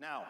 Now, 0.00 0.24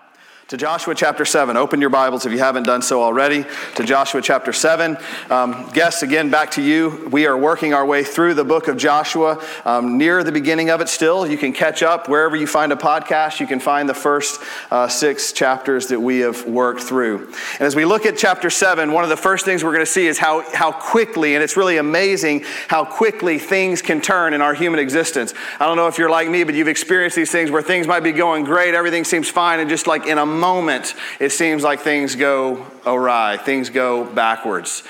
to 0.50 0.56
Joshua 0.56 0.96
chapter 0.96 1.24
7. 1.24 1.56
Open 1.56 1.80
your 1.80 1.90
Bibles 1.90 2.26
if 2.26 2.32
you 2.32 2.40
haven't 2.40 2.64
done 2.64 2.82
so 2.82 3.04
already. 3.04 3.44
To 3.76 3.84
Joshua 3.84 4.20
chapter 4.20 4.52
7. 4.52 4.98
Um, 5.30 5.70
guests, 5.72 6.02
again, 6.02 6.28
back 6.28 6.50
to 6.52 6.62
you. 6.62 7.08
We 7.12 7.26
are 7.26 7.38
working 7.38 7.72
our 7.72 7.86
way 7.86 8.02
through 8.02 8.34
the 8.34 8.42
book 8.42 8.66
of 8.66 8.76
Joshua, 8.76 9.40
um, 9.64 9.96
near 9.96 10.24
the 10.24 10.32
beginning 10.32 10.68
of 10.70 10.80
it 10.80 10.88
still. 10.88 11.24
You 11.24 11.38
can 11.38 11.52
catch 11.52 11.84
up 11.84 12.08
wherever 12.08 12.34
you 12.34 12.48
find 12.48 12.72
a 12.72 12.76
podcast. 12.76 13.38
You 13.38 13.46
can 13.46 13.60
find 13.60 13.88
the 13.88 13.94
first 13.94 14.40
uh, 14.72 14.88
six 14.88 15.32
chapters 15.32 15.86
that 15.86 16.00
we 16.00 16.18
have 16.18 16.44
worked 16.46 16.80
through. 16.80 17.26
And 17.52 17.60
as 17.60 17.76
we 17.76 17.84
look 17.84 18.04
at 18.04 18.18
chapter 18.18 18.50
7, 18.50 18.92
one 18.92 19.04
of 19.04 19.10
the 19.10 19.16
first 19.16 19.44
things 19.44 19.62
we're 19.62 19.70
going 19.70 19.86
to 19.86 19.92
see 19.92 20.08
is 20.08 20.18
how, 20.18 20.42
how 20.52 20.72
quickly, 20.72 21.36
and 21.36 21.44
it's 21.44 21.56
really 21.56 21.76
amazing 21.76 22.44
how 22.66 22.84
quickly 22.84 23.38
things 23.38 23.82
can 23.82 24.00
turn 24.00 24.34
in 24.34 24.42
our 24.42 24.54
human 24.54 24.80
existence. 24.80 25.32
I 25.60 25.66
don't 25.66 25.76
know 25.76 25.86
if 25.86 25.96
you're 25.96 26.10
like 26.10 26.28
me, 26.28 26.42
but 26.42 26.56
you've 26.56 26.66
experienced 26.66 27.14
these 27.14 27.30
things 27.30 27.52
where 27.52 27.62
things 27.62 27.86
might 27.86 28.00
be 28.00 28.10
going 28.10 28.42
great, 28.42 28.74
everything 28.74 29.04
seems 29.04 29.28
fine, 29.28 29.60
and 29.60 29.70
just 29.70 29.86
like 29.86 30.06
in 30.06 30.18
a 30.18 30.39
moment, 30.40 30.94
it 31.20 31.30
seems 31.30 31.62
like 31.62 31.80
things 31.80 32.16
go 32.16 32.66
awry, 32.84 33.36
things 33.36 33.70
go 33.70 34.04
backwards. 34.04 34.80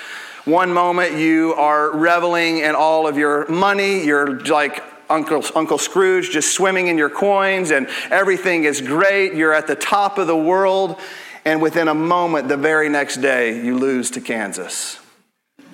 One 0.46 0.72
moment 0.72 1.18
you 1.18 1.52
are 1.54 1.90
reveling 1.90 2.58
in 2.58 2.74
all 2.74 3.06
of 3.06 3.18
your 3.18 3.46
money, 3.48 4.02
you're 4.04 4.40
like 4.40 4.82
Uncle, 5.10 5.44
Uncle 5.54 5.76
Scrooge 5.76 6.30
just 6.30 6.54
swimming 6.54 6.86
in 6.86 6.96
your 6.96 7.10
coins, 7.10 7.70
and 7.72 7.88
everything 8.10 8.64
is 8.64 8.80
great. 8.80 9.34
You're 9.34 9.52
at 9.52 9.66
the 9.66 9.74
top 9.74 10.16
of 10.16 10.26
the 10.26 10.36
world, 10.36 10.98
and 11.44 11.60
within 11.60 11.88
a 11.88 11.94
moment, 11.94 12.48
the 12.48 12.56
very 12.56 12.88
next 12.88 13.18
day, 13.18 13.62
you 13.62 13.76
lose 13.76 14.10
to 14.12 14.20
Kansas. 14.20 14.98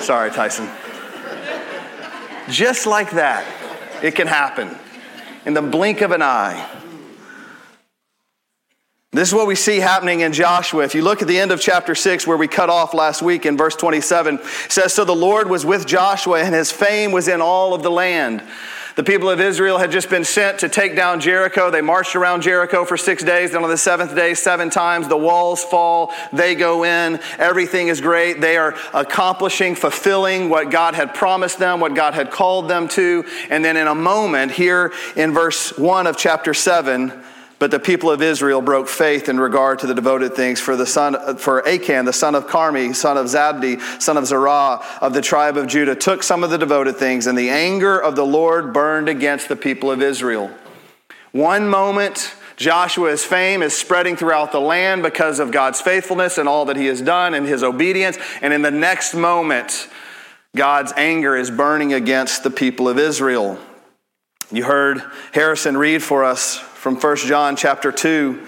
Sorry, 0.00 0.30
Tyson. 0.30 0.68
Just 2.48 2.86
like 2.86 3.10
that, 3.12 3.46
it 4.02 4.16
can 4.16 4.26
happen 4.26 4.76
in 5.44 5.54
the 5.54 5.62
blink 5.62 6.00
of 6.00 6.12
an 6.12 6.22
eye. 6.22 6.68
This 9.12 9.28
is 9.28 9.34
what 9.34 9.48
we 9.48 9.56
see 9.56 9.78
happening 9.78 10.20
in 10.20 10.32
Joshua. 10.32 10.84
If 10.84 10.94
you 10.94 11.02
look 11.02 11.20
at 11.20 11.26
the 11.26 11.38
end 11.38 11.50
of 11.50 11.60
chapter 11.60 11.96
6, 11.96 12.28
where 12.28 12.36
we 12.36 12.46
cut 12.46 12.70
off 12.70 12.94
last 12.94 13.22
week 13.22 13.44
in 13.44 13.56
verse 13.56 13.74
27, 13.74 14.36
it 14.36 14.44
says, 14.70 14.94
So 14.94 15.04
the 15.04 15.16
Lord 15.16 15.50
was 15.50 15.66
with 15.66 15.84
Joshua, 15.84 16.40
and 16.42 16.54
his 16.54 16.70
fame 16.70 17.10
was 17.10 17.26
in 17.26 17.40
all 17.40 17.74
of 17.74 17.82
the 17.82 17.90
land. 17.90 18.40
The 19.00 19.04
people 19.04 19.30
of 19.30 19.40
Israel 19.40 19.78
had 19.78 19.90
just 19.90 20.10
been 20.10 20.24
sent 20.24 20.58
to 20.58 20.68
take 20.68 20.94
down 20.94 21.20
Jericho. 21.20 21.70
They 21.70 21.80
marched 21.80 22.14
around 22.14 22.42
Jericho 22.42 22.84
for 22.84 22.98
six 22.98 23.24
days. 23.24 23.52
Then 23.52 23.64
on 23.64 23.70
the 23.70 23.78
seventh 23.78 24.14
day, 24.14 24.34
seven 24.34 24.68
times, 24.68 25.08
the 25.08 25.16
walls 25.16 25.64
fall. 25.64 26.12
They 26.34 26.54
go 26.54 26.84
in. 26.84 27.18
Everything 27.38 27.88
is 27.88 28.02
great. 28.02 28.42
They 28.42 28.58
are 28.58 28.74
accomplishing, 28.92 29.74
fulfilling 29.74 30.50
what 30.50 30.70
God 30.70 30.94
had 30.94 31.14
promised 31.14 31.58
them, 31.58 31.80
what 31.80 31.94
God 31.94 32.12
had 32.12 32.30
called 32.30 32.68
them 32.68 32.88
to. 32.88 33.24
And 33.48 33.64
then 33.64 33.78
in 33.78 33.86
a 33.86 33.94
moment, 33.94 34.52
here 34.52 34.92
in 35.16 35.32
verse 35.32 35.78
1 35.78 36.06
of 36.06 36.18
chapter 36.18 36.52
7, 36.52 37.10
but 37.60 37.70
the 37.70 37.78
people 37.78 38.10
of 38.10 38.22
Israel 38.22 38.62
broke 38.62 38.88
faith 38.88 39.28
in 39.28 39.38
regard 39.38 39.78
to 39.80 39.86
the 39.86 39.94
devoted 39.94 40.34
things. 40.34 40.58
For 40.58 40.76
the 40.76 40.86
son, 40.86 41.36
for 41.36 41.66
Achan, 41.68 42.06
the 42.06 42.12
son 42.12 42.34
of 42.34 42.46
Carmi, 42.46 42.96
son 42.96 43.18
of 43.18 43.26
Zabdi, 43.26 43.78
son 44.00 44.16
of 44.16 44.26
Zerah, 44.26 44.82
of 45.02 45.12
the 45.12 45.20
tribe 45.20 45.58
of 45.58 45.66
Judah, 45.66 45.94
took 45.94 46.22
some 46.22 46.42
of 46.42 46.48
the 46.48 46.56
devoted 46.56 46.96
things, 46.96 47.26
and 47.26 47.36
the 47.38 47.50
anger 47.50 48.00
of 48.00 48.16
the 48.16 48.24
Lord 48.24 48.72
burned 48.72 49.10
against 49.10 49.50
the 49.50 49.56
people 49.56 49.90
of 49.90 50.00
Israel. 50.00 50.50
One 51.32 51.68
moment, 51.68 52.34
Joshua's 52.56 53.24
fame 53.24 53.60
is 53.60 53.76
spreading 53.76 54.16
throughout 54.16 54.52
the 54.52 54.60
land 54.60 55.02
because 55.02 55.38
of 55.38 55.52
God's 55.52 55.82
faithfulness 55.82 56.38
and 56.38 56.48
all 56.48 56.64
that 56.64 56.78
he 56.78 56.86
has 56.86 57.02
done 57.02 57.34
and 57.34 57.46
his 57.46 57.62
obedience. 57.62 58.18
And 58.40 58.54
in 58.54 58.62
the 58.62 58.70
next 58.70 59.12
moment, 59.12 59.86
God's 60.56 60.94
anger 60.96 61.36
is 61.36 61.50
burning 61.50 61.92
against 61.92 62.42
the 62.42 62.50
people 62.50 62.88
of 62.88 62.98
Israel. 62.98 63.58
You 64.50 64.64
heard 64.64 65.02
Harrison 65.32 65.76
read 65.76 66.02
for 66.02 66.24
us 66.24 66.64
from 66.80 66.96
1 66.96 67.16
John 67.18 67.56
chapter 67.56 67.92
2. 67.92 68.42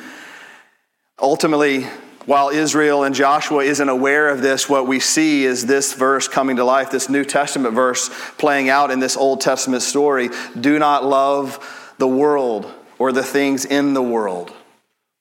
Ultimately, 1.21 1.83
while 2.25 2.49
Israel 2.49 3.05
and 3.05 3.15
Joshua 3.15 3.63
isn't 3.63 3.89
aware 3.91 4.31
of 4.31 4.41
this, 4.41 4.71
what 4.71 4.87
we 4.87 5.01
see 5.01 5.45
is 5.45 5.67
this 5.67 5.93
verse 5.93 6.29
coming 6.29 6.57
to 6.57 6.65
life, 6.65 6.91
this 6.91 7.11
New 7.11 7.27
Testament 7.27 7.75
verse 7.75 8.09
playing 8.39 8.71
out 8.71 8.91
in 8.91 9.01
this 9.01 9.19
Old 9.19 9.43
Testament 9.43 9.83
story. 9.83 10.31
Do 10.59 10.79
not 10.79 11.05
love 11.05 11.95
the 11.99 12.09
world 12.09 12.73
or 12.99 13.13
the 13.13 13.23
things 13.23 13.67
in 13.67 13.93
the 13.93 14.03
world. 14.03 14.51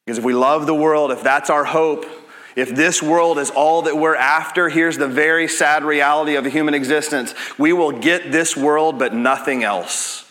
Because 0.05 0.17
if 0.17 0.23
we 0.23 0.33
love 0.33 0.65
the 0.65 0.73
world, 0.73 1.11
if 1.11 1.21
that's 1.21 1.49
our 1.49 1.65
hope, 1.65 2.05
if 2.55 2.73
this 2.73 3.03
world 3.03 3.39
is 3.39 3.49
all 3.49 3.81
that 3.81 3.97
we're 3.97 4.15
after, 4.15 4.69
here's 4.69 4.97
the 4.97 5.09
very 5.09 5.49
sad 5.49 5.83
reality 5.83 6.35
of 6.35 6.45
human 6.45 6.73
existence. 6.73 7.35
We 7.57 7.73
will 7.73 7.91
get 7.91 8.31
this 8.31 8.55
world, 8.55 8.97
but 8.97 9.13
nothing 9.13 9.65
else. 9.65 10.30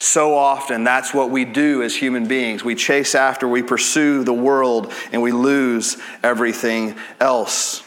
So 0.00 0.36
often, 0.36 0.84
that's 0.84 1.12
what 1.12 1.30
we 1.30 1.44
do 1.44 1.82
as 1.82 1.96
human 1.96 2.28
beings. 2.28 2.62
We 2.62 2.76
chase 2.76 3.16
after, 3.16 3.48
we 3.48 3.62
pursue 3.62 4.22
the 4.22 4.32
world, 4.32 4.92
and 5.10 5.20
we 5.22 5.32
lose 5.32 5.96
everything 6.22 6.96
else. 7.20 7.82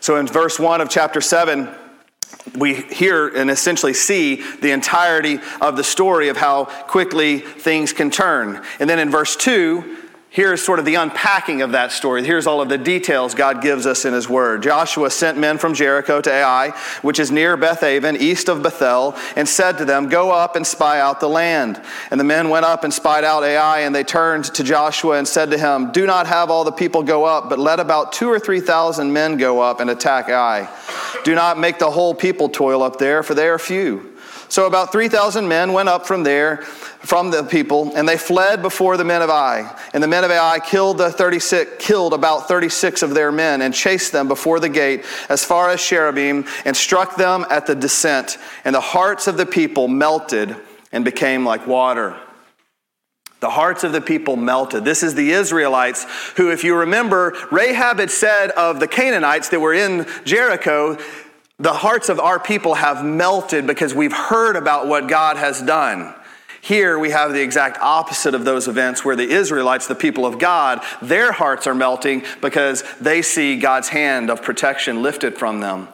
So, 0.00 0.16
in 0.16 0.26
verse 0.26 0.58
1 0.58 0.80
of 0.80 0.88
chapter 0.88 1.20
7, 1.20 1.68
we 2.56 2.74
hear 2.74 3.28
and 3.28 3.50
essentially 3.50 3.94
see 3.94 4.36
the 4.60 4.70
entirety 4.72 5.38
of 5.60 5.76
the 5.76 5.84
story 5.84 6.28
of 6.28 6.36
how 6.36 6.64
quickly 6.64 7.38
things 7.38 7.92
can 7.92 8.10
turn. 8.10 8.64
And 8.80 8.88
then 8.88 8.98
in 8.98 9.10
verse 9.10 9.36
2, 9.36 10.01
Here's 10.32 10.64
sort 10.64 10.78
of 10.78 10.86
the 10.86 10.94
unpacking 10.94 11.60
of 11.60 11.72
that 11.72 11.92
story. 11.92 12.24
Here's 12.24 12.46
all 12.46 12.62
of 12.62 12.70
the 12.70 12.78
details 12.78 13.34
God 13.34 13.60
gives 13.60 13.84
us 13.84 14.06
in 14.06 14.14
His 14.14 14.30
Word. 14.30 14.62
Joshua 14.62 15.10
sent 15.10 15.36
men 15.36 15.58
from 15.58 15.74
Jericho 15.74 16.22
to 16.22 16.32
Ai, 16.32 16.70
which 17.02 17.18
is 17.18 17.30
near 17.30 17.54
Bethaven, 17.58 18.16
east 18.16 18.48
of 18.48 18.62
Bethel, 18.62 19.14
and 19.36 19.46
said 19.46 19.76
to 19.76 19.84
them, 19.84 20.08
Go 20.08 20.30
up 20.30 20.56
and 20.56 20.66
spy 20.66 21.00
out 21.00 21.20
the 21.20 21.28
land. 21.28 21.82
And 22.10 22.18
the 22.18 22.24
men 22.24 22.48
went 22.48 22.64
up 22.64 22.82
and 22.82 22.94
spied 22.94 23.24
out 23.24 23.44
Ai, 23.44 23.80
and 23.80 23.94
they 23.94 24.04
turned 24.04 24.46
to 24.46 24.64
Joshua 24.64 25.18
and 25.18 25.28
said 25.28 25.50
to 25.50 25.58
him, 25.58 25.92
Do 25.92 26.06
not 26.06 26.26
have 26.26 26.50
all 26.50 26.64
the 26.64 26.72
people 26.72 27.02
go 27.02 27.26
up, 27.26 27.50
but 27.50 27.58
let 27.58 27.78
about 27.78 28.14
two 28.14 28.30
or 28.30 28.38
three 28.38 28.60
thousand 28.60 29.12
men 29.12 29.36
go 29.36 29.60
up 29.60 29.80
and 29.80 29.90
attack 29.90 30.30
Ai. 30.30 30.66
Do 31.24 31.34
not 31.34 31.58
make 31.58 31.78
the 31.78 31.90
whole 31.90 32.14
people 32.14 32.48
toil 32.48 32.82
up 32.82 32.98
there, 32.98 33.22
for 33.22 33.34
they 33.34 33.48
are 33.48 33.58
few. 33.58 34.11
So 34.52 34.66
about 34.66 34.92
3,000 34.92 35.48
men 35.48 35.72
went 35.72 35.88
up 35.88 36.06
from 36.06 36.24
there, 36.24 36.58
from 36.58 37.30
the 37.30 37.42
people, 37.42 37.90
and 37.96 38.06
they 38.06 38.18
fled 38.18 38.60
before 38.60 38.98
the 38.98 39.04
men 39.04 39.22
of 39.22 39.30
Ai. 39.30 39.80
And 39.94 40.02
the 40.02 40.08
men 40.08 40.24
of 40.24 40.30
Ai 40.30 40.58
killed, 40.58 40.98
the 40.98 41.10
36, 41.10 41.82
killed 41.82 42.12
about 42.12 42.48
36 42.48 43.02
of 43.02 43.14
their 43.14 43.32
men 43.32 43.62
and 43.62 43.72
chased 43.72 44.12
them 44.12 44.28
before 44.28 44.60
the 44.60 44.68
gate 44.68 45.06
as 45.30 45.42
far 45.42 45.70
as 45.70 45.80
Shearabbim 45.80 46.46
and 46.66 46.76
struck 46.76 47.16
them 47.16 47.46
at 47.48 47.64
the 47.64 47.74
descent. 47.74 48.36
And 48.66 48.74
the 48.74 48.82
hearts 48.82 49.26
of 49.26 49.38
the 49.38 49.46
people 49.46 49.88
melted 49.88 50.54
and 50.92 51.02
became 51.02 51.46
like 51.46 51.66
water. 51.66 52.14
The 53.40 53.48
hearts 53.48 53.84
of 53.84 53.92
the 53.92 54.02
people 54.02 54.36
melted. 54.36 54.84
This 54.84 55.02
is 55.02 55.14
the 55.14 55.30
Israelites 55.30 56.04
who, 56.36 56.50
if 56.50 56.62
you 56.62 56.76
remember, 56.76 57.34
Rahab 57.50 58.00
had 58.00 58.10
said 58.10 58.50
of 58.50 58.80
the 58.80 58.86
Canaanites 58.86 59.48
that 59.48 59.60
were 59.60 59.72
in 59.72 60.06
Jericho, 60.26 60.98
the 61.62 61.72
hearts 61.72 62.08
of 62.08 62.18
our 62.18 62.40
people 62.40 62.74
have 62.74 63.04
melted 63.04 63.68
because 63.68 63.94
we've 63.94 64.12
heard 64.12 64.56
about 64.56 64.88
what 64.88 65.06
God 65.06 65.36
has 65.36 65.62
done. 65.62 66.12
Here 66.60 66.98
we 66.98 67.10
have 67.10 67.32
the 67.32 67.40
exact 67.40 67.78
opposite 67.80 68.34
of 68.34 68.44
those 68.44 68.66
events 68.66 69.04
where 69.04 69.14
the 69.14 69.28
Israelites, 69.28 69.86
the 69.86 69.94
people 69.94 70.26
of 70.26 70.40
God, 70.40 70.82
their 71.00 71.30
hearts 71.30 71.68
are 71.68 71.74
melting 71.74 72.24
because 72.40 72.82
they 73.00 73.22
see 73.22 73.58
God's 73.60 73.88
hand 73.88 74.28
of 74.28 74.42
protection 74.42 75.02
lifted 75.02 75.38
from 75.38 75.60
them. 75.60 75.86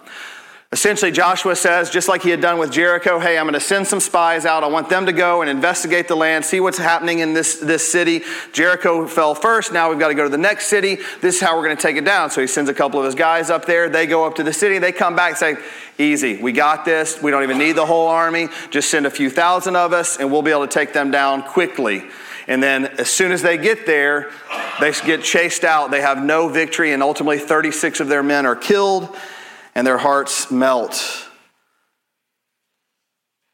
Essentially, 0.70 1.10
Joshua 1.10 1.56
says, 1.56 1.88
just 1.88 2.08
like 2.08 2.20
he 2.20 2.28
had 2.28 2.42
done 2.42 2.58
with 2.58 2.70
Jericho, 2.70 3.18
hey, 3.18 3.38
I'm 3.38 3.46
going 3.46 3.54
to 3.54 3.60
send 3.60 3.86
some 3.86 4.00
spies 4.00 4.44
out. 4.44 4.62
I 4.62 4.66
want 4.66 4.90
them 4.90 5.06
to 5.06 5.12
go 5.12 5.40
and 5.40 5.48
investigate 5.48 6.08
the 6.08 6.14
land, 6.14 6.44
see 6.44 6.60
what's 6.60 6.76
happening 6.76 7.20
in 7.20 7.32
this, 7.32 7.54
this 7.58 7.90
city. 7.90 8.20
Jericho 8.52 9.06
fell 9.06 9.34
first. 9.34 9.72
Now 9.72 9.88
we've 9.88 9.98
got 9.98 10.08
to 10.08 10.14
go 10.14 10.24
to 10.24 10.28
the 10.28 10.36
next 10.36 10.66
city. 10.66 10.96
This 11.22 11.36
is 11.36 11.40
how 11.40 11.56
we're 11.56 11.64
going 11.64 11.76
to 11.76 11.80
take 11.80 11.96
it 11.96 12.04
down. 12.04 12.30
So 12.30 12.42
he 12.42 12.46
sends 12.46 12.68
a 12.68 12.74
couple 12.74 13.00
of 13.00 13.06
his 13.06 13.14
guys 13.14 13.48
up 13.48 13.64
there. 13.64 13.88
They 13.88 14.06
go 14.06 14.26
up 14.26 14.34
to 14.34 14.42
the 14.42 14.52
city. 14.52 14.78
They 14.78 14.92
come 14.92 15.16
back 15.16 15.30
and 15.30 15.38
say, 15.38 15.56
easy, 15.96 16.36
we 16.36 16.52
got 16.52 16.84
this. 16.84 17.22
We 17.22 17.30
don't 17.30 17.44
even 17.44 17.56
need 17.56 17.72
the 17.72 17.86
whole 17.86 18.08
army. 18.08 18.48
Just 18.68 18.90
send 18.90 19.06
a 19.06 19.10
few 19.10 19.30
thousand 19.30 19.74
of 19.74 19.94
us, 19.94 20.18
and 20.18 20.30
we'll 20.30 20.42
be 20.42 20.50
able 20.50 20.66
to 20.66 20.72
take 20.72 20.92
them 20.92 21.10
down 21.10 21.44
quickly. 21.44 22.04
And 22.46 22.62
then 22.62 22.88
as 22.98 23.08
soon 23.08 23.32
as 23.32 23.40
they 23.40 23.56
get 23.56 23.86
there, 23.86 24.32
they 24.80 24.92
get 25.06 25.22
chased 25.22 25.64
out. 25.64 25.90
They 25.90 26.02
have 26.02 26.22
no 26.22 26.50
victory, 26.50 26.92
and 26.92 27.02
ultimately 27.02 27.38
36 27.38 28.00
of 28.00 28.08
their 28.08 28.22
men 28.22 28.44
are 28.44 28.56
killed 28.56 29.16
and 29.78 29.86
their 29.86 29.96
hearts 29.96 30.50
melt. 30.50 31.28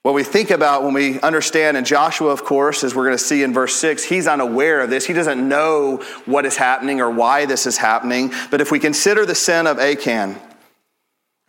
What 0.04 0.14
we 0.14 0.24
think 0.24 0.50
about 0.50 0.82
when 0.82 0.94
we 0.94 1.20
understand, 1.20 1.76
and 1.76 1.84
Joshua, 1.84 2.30
of 2.30 2.46
course, 2.46 2.82
as 2.82 2.94
we're 2.94 3.04
going 3.04 3.18
to 3.18 3.22
see 3.22 3.42
in 3.42 3.52
verse 3.52 3.74
6, 3.74 4.04
he's 4.04 4.26
unaware 4.26 4.80
of 4.80 4.88
this. 4.88 5.04
He 5.04 5.12
doesn't 5.12 5.46
know 5.46 5.98
what 6.24 6.46
is 6.46 6.56
happening 6.56 7.02
or 7.02 7.10
why 7.10 7.44
this 7.44 7.66
is 7.66 7.76
happening. 7.76 8.32
But 8.50 8.62
if 8.62 8.70
we 8.70 8.78
consider 8.78 9.26
the 9.26 9.34
sin 9.34 9.66
of 9.66 9.78
Achan, 9.78 10.40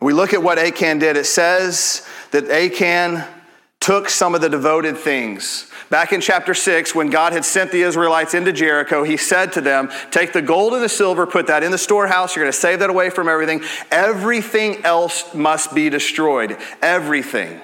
we 0.02 0.12
look 0.12 0.34
at 0.34 0.42
what 0.42 0.58
Achan 0.58 0.98
did, 0.98 1.16
it 1.16 1.24
says 1.24 2.06
that 2.32 2.50
Achan 2.50 3.24
took 3.86 4.08
some 4.08 4.34
of 4.34 4.40
the 4.40 4.48
devoted 4.48 4.98
things. 4.98 5.70
Back 5.90 6.12
in 6.12 6.20
chapter 6.20 6.54
6, 6.54 6.92
when 6.92 7.08
God 7.08 7.32
had 7.32 7.44
sent 7.44 7.70
the 7.70 7.82
Israelites 7.82 8.34
into 8.34 8.52
Jericho, 8.52 9.04
he 9.04 9.16
said 9.16 9.52
to 9.52 9.60
them, 9.60 9.92
Take 10.10 10.32
the 10.32 10.42
gold 10.42 10.74
and 10.74 10.82
the 10.82 10.88
silver, 10.88 11.24
put 11.24 11.46
that 11.46 11.62
in 11.62 11.70
the 11.70 11.78
storehouse. 11.78 12.34
You're 12.34 12.46
going 12.46 12.52
to 12.52 12.58
save 12.58 12.80
that 12.80 12.90
away 12.90 13.10
from 13.10 13.28
everything. 13.28 13.62
Everything 13.92 14.84
else 14.84 15.32
must 15.32 15.72
be 15.72 15.88
destroyed. 15.88 16.58
Everything. 16.82 17.60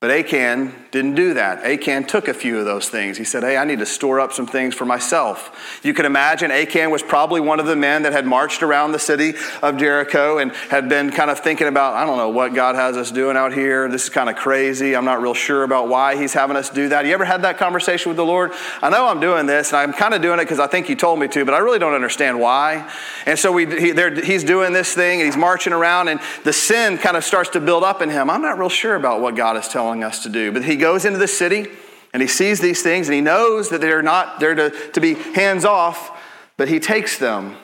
But 0.00 0.12
Achan 0.12 0.72
didn't 0.92 1.14
do 1.14 1.32
that. 1.32 1.64
Achan 1.64 2.04
took 2.04 2.28
a 2.28 2.34
few 2.34 2.58
of 2.58 2.66
those 2.66 2.90
things. 2.90 3.16
He 3.16 3.24
said, 3.24 3.42
Hey, 3.42 3.56
I 3.56 3.64
need 3.64 3.78
to 3.78 3.86
store 3.86 4.20
up 4.20 4.30
some 4.30 4.46
things 4.46 4.74
for 4.74 4.84
myself. 4.84 5.80
You 5.82 5.94
can 5.94 6.04
imagine 6.04 6.50
Achan 6.50 6.90
was 6.90 7.02
probably 7.02 7.40
one 7.40 7.58
of 7.60 7.64
the 7.64 7.74
men 7.74 8.02
that 8.02 8.12
had 8.12 8.26
marched 8.26 8.62
around 8.62 8.92
the 8.92 8.98
city 8.98 9.32
of 9.62 9.78
Jericho 9.78 10.36
and 10.36 10.52
had 10.52 10.90
been 10.90 11.10
kind 11.10 11.30
of 11.30 11.40
thinking 11.40 11.66
about, 11.66 11.94
I 11.94 12.04
don't 12.04 12.18
know 12.18 12.28
what 12.28 12.54
God 12.54 12.74
has 12.74 12.98
us 12.98 13.10
doing 13.10 13.38
out 13.38 13.54
here. 13.54 13.88
This 13.88 14.04
is 14.04 14.10
kind 14.10 14.28
of 14.28 14.36
crazy. 14.36 14.94
I'm 14.94 15.06
not 15.06 15.22
real 15.22 15.32
sure 15.32 15.62
about 15.62 15.88
why 15.88 16.14
he's 16.14 16.34
having 16.34 16.56
us 16.56 16.68
do 16.68 16.90
that. 16.90 17.06
You 17.06 17.14
ever 17.14 17.24
had 17.24 17.40
that 17.40 17.56
conversation 17.56 18.10
with 18.10 18.18
the 18.18 18.26
Lord? 18.26 18.52
I 18.82 18.90
know 18.90 19.06
I'm 19.06 19.18
doing 19.18 19.46
this, 19.46 19.72
and 19.72 19.78
I'm 19.78 19.94
kind 19.94 20.12
of 20.12 20.20
doing 20.20 20.40
it 20.40 20.42
because 20.42 20.60
I 20.60 20.66
think 20.66 20.86
he 20.86 20.94
told 20.94 21.18
me 21.18 21.26
to, 21.28 21.46
but 21.46 21.54
I 21.54 21.58
really 21.58 21.78
don't 21.78 21.94
understand 21.94 22.38
why. 22.38 22.86
And 23.24 23.38
so 23.38 23.50
we, 23.50 23.64
he, 23.64 23.94
he's 24.22 24.44
doing 24.44 24.74
this 24.74 24.92
thing, 24.92 25.20
and 25.20 25.26
he's 25.26 25.38
marching 25.38 25.72
around, 25.72 26.08
and 26.08 26.20
the 26.44 26.52
sin 26.52 26.98
kind 26.98 27.16
of 27.16 27.24
starts 27.24 27.48
to 27.50 27.60
build 27.60 27.82
up 27.82 28.02
in 28.02 28.10
him. 28.10 28.28
I'm 28.28 28.42
not 28.42 28.58
real 28.58 28.68
sure 28.68 28.94
about 28.94 29.22
what 29.22 29.36
God 29.36 29.56
is 29.56 29.68
telling 29.68 30.04
us 30.04 30.22
to 30.24 30.28
do. 30.28 30.52
But 30.52 30.64
he 30.64 30.81
goes 30.82 31.06
into 31.06 31.18
the 31.18 31.28
city 31.28 31.68
and 32.12 32.20
he 32.20 32.28
sees 32.28 32.60
these 32.60 32.82
things 32.82 33.08
and 33.08 33.14
he 33.14 33.20
knows 33.22 33.70
that 33.70 33.80
they're 33.80 34.02
not 34.02 34.40
there 34.40 34.54
to, 34.54 34.70
to 34.90 35.00
be 35.00 35.14
hands 35.14 35.64
off, 35.64 36.20
but 36.58 36.68
he 36.68 36.78
takes 36.78 37.18
them. 37.18 37.56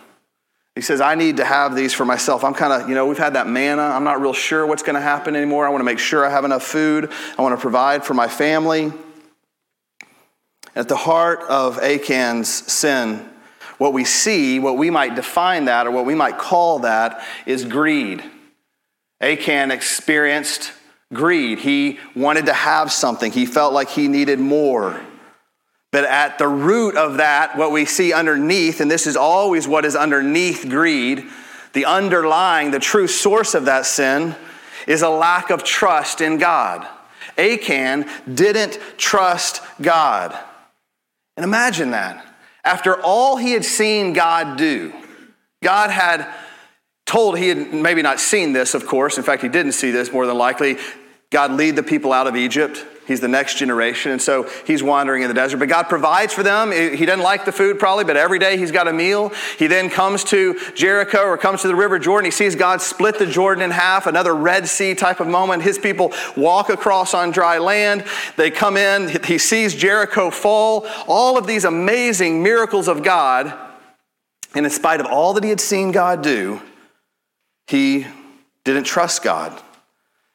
He 0.74 0.80
says, 0.80 1.00
I 1.00 1.16
need 1.16 1.38
to 1.38 1.44
have 1.44 1.74
these 1.74 1.92
for 1.92 2.04
myself. 2.04 2.44
I'm 2.44 2.54
kind 2.54 2.72
of, 2.72 2.88
you 2.88 2.94
know, 2.94 3.06
we've 3.06 3.18
had 3.18 3.34
that 3.34 3.48
manna. 3.48 3.82
I'm 3.82 4.04
not 4.04 4.20
real 4.20 4.32
sure 4.32 4.64
what's 4.64 4.84
going 4.84 4.94
to 4.94 5.00
happen 5.00 5.34
anymore. 5.34 5.66
I 5.66 5.70
want 5.70 5.80
to 5.80 5.84
make 5.84 5.98
sure 5.98 6.24
I 6.24 6.30
have 6.30 6.44
enough 6.44 6.62
food. 6.62 7.10
I 7.36 7.42
want 7.42 7.56
to 7.56 7.60
provide 7.60 8.04
for 8.04 8.14
my 8.14 8.28
family. 8.28 8.92
At 10.76 10.86
the 10.86 10.96
heart 10.96 11.40
of 11.48 11.78
Achan's 11.78 12.48
sin, 12.48 13.28
what 13.78 13.92
we 13.92 14.04
see, 14.04 14.60
what 14.60 14.76
we 14.76 14.90
might 14.90 15.16
define 15.16 15.64
that 15.64 15.88
or 15.88 15.90
what 15.90 16.06
we 16.06 16.14
might 16.14 16.38
call 16.38 16.78
that, 16.80 17.24
is 17.44 17.64
greed. 17.64 18.22
Achan 19.20 19.72
experienced 19.72 20.72
greed. 21.12 21.58
He 21.58 21.98
wanted 22.14 22.46
to 22.46 22.52
have 22.52 22.92
something, 22.92 23.32
he 23.32 23.46
felt 23.46 23.72
like 23.72 23.88
he 23.88 24.08
needed 24.08 24.38
more. 24.38 25.00
But 25.90 26.04
at 26.04 26.38
the 26.38 26.48
root 26.48 26.96
of 26.96 27.16
that, 27.16 27.56
what 27.56 27.72
we 27.72 27.86
see 27.86 28.12
underneath, 28.12 28.80
and 28.80 28.90
this 28.90 29.06
is 29.06 29.16
always 29.16 29.66
what 29.66 29.86
is 29.86 29.96
underneath 29.96 30.68
greed, 30.68 31.24
the 31.72 31.86
underlying, 31.86 32.70
the 32.70 32.78
true 32.78 33.06
source 33.06 33.54
of 33.54 33.64
that 33.64 33.86
sin, 33.86 34.34
is 34.86 35.02
a 35.02 35.08
lack 35.08 35.50
of 35.50 35.64
trust 35.64 36.20
in 36.20 36.38
God. 36.38 36.86
Achan 37.38 38.06
didn't 38.32 38.78
trust 38.96 39.62
God. 39.80 40.36
And 41.36 41.44
imagine 41.44 41.92
that. 41.92 42.26
After 42.64 43.00
all 43.00 43.36
he 43.36 43.52
had 43.52 43.64
seen 43.64 44.12
God 44.12 44.58
do, 44.58 44.92
God 45.62 45.90
had 45.90 46.30
told, 47.08 47.38
he 47.38 47.48
had 47.48 47.72
maybe 47.72 48.02
not 48.02 48.20
seen 48.20 48.52
this, 48.52 48.74
of 48.74 48.86
course. 48.86 49.18
In 49.18 49.24
fact, 49.24 49.42
he 49.42 49.48
didn't 49.48 49.72
see 49.72 49.90
this 49.90 50.12
more 50.12 50.26
than 50.26 50.36
likely. 50.38 50.76
God 51.30 51.52
lead 51.52 51.74
the 51.76 51.82
people 51.82 52.12
out 52.12 52.26
of 52.26 52.36
Egypt. 52.36 52.84
He's 53.06 53.20
the 53.20 53.28
next 53.28 53.56
generation. 53.56 54.12
And 54.12 54.20
so 54.20 54.48
he's 54.66 54.82
wandering 54.82 55.22
in 55.22 55.28
the 55.28 55.34
desert. 55.34 55.56
But 55.56 55.70
God 55.70 55.88
provides 55.88 56.34
for 56.34 56.42
them. 56.42 56.70
He 56.70 57.06
doesn't 57.06 57.24
like 57.24 57.46
the 57.46 57.52
food 57.52 57.78
probably, 57.78 58.04
but 58.04 58.18
every 58.18 58.38
day 58.38 58.58
he's 58.58 58.70
got 58.70 58.86
a 58.86 58.92
meal. 58.92 59.32
He 59.58 59.66
then 59.66 59.88
comes 59.88 60.24
to 60.24 60.58
Jericho 60.74 61.22
or 61.22 61.38
comes 61.38 61.62
to 61.62 61.68
the 61.68 61.74
River 61.74 61.98
Jordan. 61.98 62.26
He 62.26 62.30
sees 62.30 62.54
God 62.54 62.82
split 62.82 63.18
the 63.18 63.26
Jordan 63.26 63.64
in 63.64 63.70
half, 63.70 64.06
another 64.06 64.34
Red 64.34 64.68
Sea 64.68 64.94
type 64.94 65.20
of 65.20 65.26
moment. 65.26 65.62
His 65.62 65.78
people 65.78 66.12
walk 66.36 66.68
across 66.68 67.14
on 67.14 67.30
dry 67.30 67.56
land. 67.56 68.04
They 68.36 68.50
come 68.50 68.76
in. 68.76 69.08
He 69.24 69.38
sees 69.38 69.74
Jericho 69.74 70.30
fall. 70.30 70.86
All 71.06 71.38
of 71.38 71.46
these 71.46 71.64
amazing 71.64 72.42
miracles 72.42 72.88
of 72.88 73.02
God. 73.02 73.54
And 74.54 74.66
in 74.66 74.70
spite 74.70 75.00
of 75.00 75.06
all 75.06 75.32
that 75.32 75.44
he 75.44 75.50
had 75.50 75.60
seen 75.60 75.92
God 75.92 76.22
do, 76.22 76.60
he 77.68 78.06
didn't 78.64 78.84
trust 78.84 79.22
God. 79.22 79.60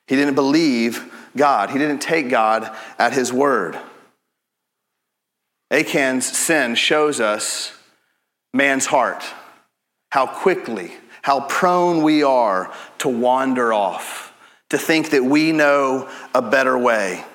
He 0.08 0.16
didn't 0.16 0.36
believe 0.36 1.12
God. 1.36 1.72
He 1.72 1.80
didn't 1.80 2.00
take 2.00 2.30
God 2.30 2.72
at 3.00 3.14
his 3.14 3.34
word. 3.34 3.78
Achan's 5.72 6.26
sin 6.26 6.76
shows 6.76 7.20
us 7.20 7.74
man's 8.54 8.86
heart, 8.86 9.24
how 10.12 10.28
quickly, 10.28 10.92
how 11.24 11.42
prone 11.42 12.04
we 12.04 12.22
are 12.22 12.72
to 13.00 13.10
wander 13.10 13.74
off, 13.74 14.32
to 14.70 14.78
think 14.78 15.10
that 15.10 15.24
we 15.24 15.52
know 15.52 16.10
a 16.36 16.42
better 16.42 16.78
way, 16.78 17.26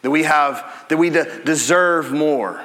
that 0.00 0.10
we 0.10 0.22
have, 0.22 0.86
that 0.88 0.96
we 0.96 1.10
de- 1.10 1.44
deserve 1.44 2.10
more. 2.10 2.64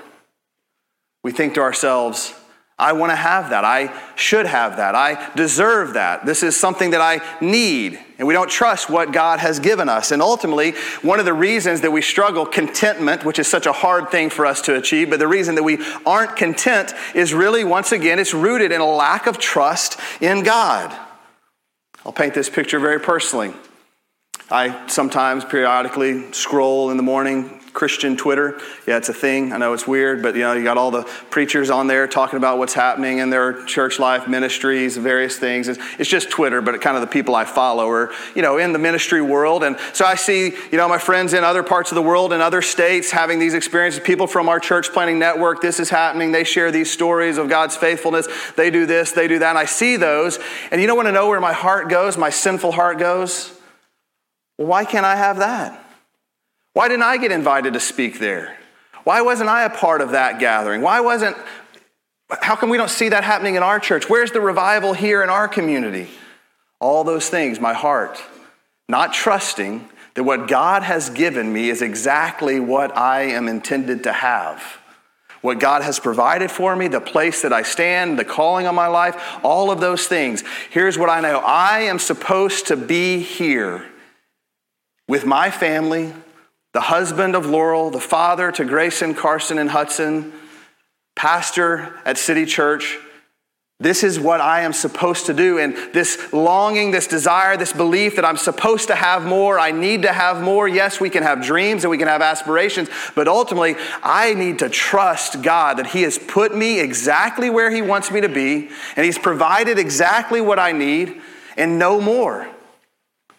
We 1.23 1.33
think 1.33 1.55
to 1.55 1.61
ourselves, 1.61 2.33
I 2.77 2.91
want 2.91 3.11
to 3.11 3.15
have 3.15 3.51
that. 3.51 3.63
I 3.63 3.97
should 4.15 4.45
have 4.45 4.77
that. 4.77 4.95
I 4.95 5.31
deserve 5.35 5.93
that. 5.93 6.25
This 6.25 6.43
is 6.43 6.59
something 6.59 6.89
that 6.91 6.99
I 6.99 7.21
need. 7.39 7.97
And 8.17 8.27
we 8.27 8.33
don't 8.33 8.49
trust 8.49 8.89
what 8.89 9.13
God 9.13 9.39
has 9.39 9.59
given 9.59 9.87
us. 9.87 10.11
And 10.11 10.21
ultimately, 10.21 10.71
one 11.01 11.19
of 11.19 11.25
the 11.25 11.33
reasons 11.33 11.81
that 11.81 11.91
we 11.91 12.01
struggle 12.01 12.45
contentment, 12.45 13.23
which 13.23 13.39
is 13.39 13.47
such 13.47 13.65
a 13.65 13.71
hard 13.71 14.09
thing 14.09 14.29
for 14.29 14.45
us 14.45 14.61
to 14.63 14.75
achieve, 14.75 15.09
but 15.09 15.19
the 15.19 15.27
reason 15.27 15.55
that 15.55 15.63
we 15.63 15.85
aren't 16.05 16.35
content 16.35 16.93
is 17.13 17.33
really, 17.33 17.63
once 17.63 17.93
again, 17.93 18.19
it's 18.19 18.33
rooted 18.33 18.73
in 18.73 18.81
a 18.81 18.85
lack 18.85 19.25
of 19.25 19.37
trust 19.37 19.97
in 20.19 20.43
God. 20.43 20.93
I'll 22.05 22.11
paint 22.11 22.33
this 22.33 22.49
picture 22.49 22.79
very 22.79 22.99
personally. 22.99 23.53
I 24.51 24.87
sometimes 24.87 25.45
periodically 25.45 26.31
scroll 26.33 26.91
in 26.91 26.97
the 26.97 27.03
morning 27.03 27.61
Christian 27.75 28.15
Twitter. 28.15 28.59
Yeah, 28.87 28.97
it's 28.97 29.09
a 29.09 29.13
thing. 29.13 29.53
I 29.53 29.57
know 29.57 29.73
it's 29.73 29.85
weird, 29.85 30.23
but 30.23 30.33
you 30.33 30.41
know, 30.41 30.53
you 30.53 30.63
got 30.63 30.77
all 30.77 30.89
the 30.89 31.03
preachers 31.29 31.69
on 31.69 31.87
there 31.87 32.07
talking 32.07 32.37
about 32.37 32.57
what's 32.57 32.73
happening 32.73 33.19
in 33.19 33.29
their 33.29 33.63
church 33.65 33.99
life, 33.99 34.27
ministries, 34.27 34.97
various 34.97 35.37
things. 35.37 35.67
It's, 35.67 35.79
it's 35.99 36.09
just 36.09 36.31
Twitter, 36.31 36.61
but 36.61 36.79
kind 36.81 36.95
of 36.95 37.01
the 37.01 37.07
people 37.07 37.35
I 37.35 37.43
follow 37.45 37.87
are, 37.89 38.11
you 38.33 38.41
know, 38.41 38.57
in 38.57 38.73
the 38.73 38.79
ministry 38.79 39.21
world. 39.21 39.63
And 39.63 39.77
so 39.93 40.05
I 40.05 40.15
see, 40.15 40.55
you 40.71 40.77
know, 40.77 40.87
my 40.87 40.97
friends 40.97 41.33
in 41.33 41.43
other 41.43 41.61
parts 41.61 41.91
of 41.91 41.95
the 41.95 42.01
world, 42.01 42.31
in 42.31 42.41
other 42.41 42.61
states, 42.61 43.11
having 43.11 43.37
these 43.37 43.53
experiences. 43.53 44.01
People 44.01 44.25
from 44.25 44.47
our 44.47 44.59
church 44.59 44.91
planting 44.93 45.19
network, 45.19 45.61
this 45.61 45.79
is 45.79 45.89
happening. 45.89 46.31
They 46.31 46.45
share 46.45 46.71
these 46.71 46.89
stories 46.89 47.37
of 47.37 47.49
God's 47.49 47.75
faithfulness. 47.75 48.27
They 48.55 48.71
do 48.71 48.85
this, 48.85 49.11
they 49.11 49.27
do 49.27 49.39
that. 49.39 49.49
And 49.49 49.59
I 49.59 49.65
see 49.65 49.97
those. 49.97 50.39
And 50.71 50.79
you 50.79 50.87
don't 50.87 50.95
want 50.95 51.09
to 51.09 51.11
know 51.11 51.27
where 51.27 51.41
my 51.41 51.53
heart 51.53 51.89
goes, 51.89 52.17
my 52.17 52.29
sinful 52.29 52.71
heart 52.71 52.97
goes? 52.99 53.51
Why 54.55 54.85
can't 54.85 55.05
I 55.05 55.17
have 55.17 55.37
that? 55.37 55.84
Why 56.75 56.89
didn't 56.89 57.03
I 57.03 57.15
get 57.15 57.31
invited 57.31 57.71
to 57.75 57.79
speak 57.79 58.19
there? 58.19 58.57
Why 59.05 59.21
wasn't 59.21 59.47
I 59.47 59.63
a 59.63 59.69
part 59.69 60.01
of 60.01 60.11
that 60.11 60.39
gathering? 60.41 60.81
Why 60.81 60.99
wasn't, 60.99 61.37
how 62.41 62.57
come 62.57 62.69
we 62.69 62.75
don't 62.75 62.89
see 62.89 63.07
that 63.07 63.23
happening 63.23 63.55
in 63.55 63.63
our 63.63 63.79
church? 63.79 64.09
Where's 64.09 64.31
the 64.33 64.41
revival 64.41 64.91
here 64.91 65.23
in 65.23 65.29
our 65.29 65.47
community? 65.47 66.09
All 66.81 67.05
those 67.05 67.29
things, 67.29 67.61
my 67.61 67.71
heart, 67.71 68.21
not 68.89 69.13
trusting 69.13 69.87
that 70.15 70.25
what 70.25 70.49
God 70.49 70.83
has 70.83 71.09
given 71.09 71.53
me 71.53 71.69
is 71.69 71.81
exactly 71.81 72.59
what 72.59 72.97
I 72.97 73.21
am 73.21 73.47
intended 73.47 74.03
to 74.03 74.11
have. 74.11 74.61
What 75.39 75.61
God 75.61 75.81
has 75.81 75.97
provided 75.97 76.51
for 76.51 76.75
me, 76.75 76.89
the 76.89 76.99
place 76.99 77.41
that 77.43 77.53
I 77.53 77.61
stand, 77.61 78.19
the 78.19 78.25
calling 78.25 78.67
on 78.67 78.75
my 78.75 78.87
life, 78.87 79.15
all 79.43 79.71
of 79.71 79.79
those 79.79 80.07
things. 80.07 80.43
Here's 80.71 80.97
what 80.97 81.09
I 81.09 81.21
know 81.21 81.37
I 81.39 81.83
am 81.83 81.99
supposed 81.99 82.67
to 82.67 82.75
be 82.75 83.19
here 83.19 83.85
with 85.07 85.25
my 85.25 85.49
family, 85.49 86.11
the 86.75 86.81
husband 86.81 87.37
of 87.37 87.45
Laurel, 87.45 87.89
the 87.89 88.01
father 88.01 88.51
to 88.51 88.65
Grayson, 88.65 89.13
Carson, 89.13 89.57
and 89.59 89.69
Hudson, 89.69 90.33
pastor 91.15 91.97
at 92.03 92.17
City 92.17 92.45
Church. 92.45 92.97
This 93.79 94.03
is 94.03 94.19
what 94.19 94.41
I 94.41 94.63
am 94.63 94.73
supposed 94.73 95.27
to 95.27 95.33
do. 95.33 95.57
And 95.57 95.77
this 95.93 96.33
longing, 96.33 96.91
this 96.91 97.07
desire, 97.07 97.55
this 97.55 97.71
belief 97.71 98.17
that 98.17 98.25
I'm 98.25 98.35
supposed 98.35 98.87
to 98.87 98.95
have 98.95 99.25
more, 99.25 99.57
I 99.57 99.71
need 99.71 100.01
to 100.01 100.11
have 100.11 100.41
more. 100.41 100.67
Yes, 100.67 100.99
we 100.99 101.09
can 101.09 101.23
have 101.23 101.41
dreams 101.41 101.85
and 101.85 101.91
we 101.91 101.97
can 101.97 102.09
have 102.09 102.21
aspirations, 102.21 102.89
but 103.15 103.29
ultimately, 103.29 103.77
I 104.03 104.33
need 104.33 104.59
to 104.59 104.67
trust 104.67 105.41
God 105.41 105.77
that 105.77 105.87
He 105.87 106.01
has 106.01 106.17
put 106.17 106.53
me 106.53 106.81
exactly 106.81 107.49
where 107.49 107.71
He 107.71 107.81
wants 107.81 108.11
me 108.11 108.19
to 108.19 108.27
be, 108.27 108.69
and 108.97 109.05
He's 109.05 109.17
provided 109.17 109.79
exactly 109.79 110.41
what 110.41 110.59
I 110.59 110.73
need, 110.73 111.21
and 111.55 111.79
no 111.79 112.01
more. 112.01 112.49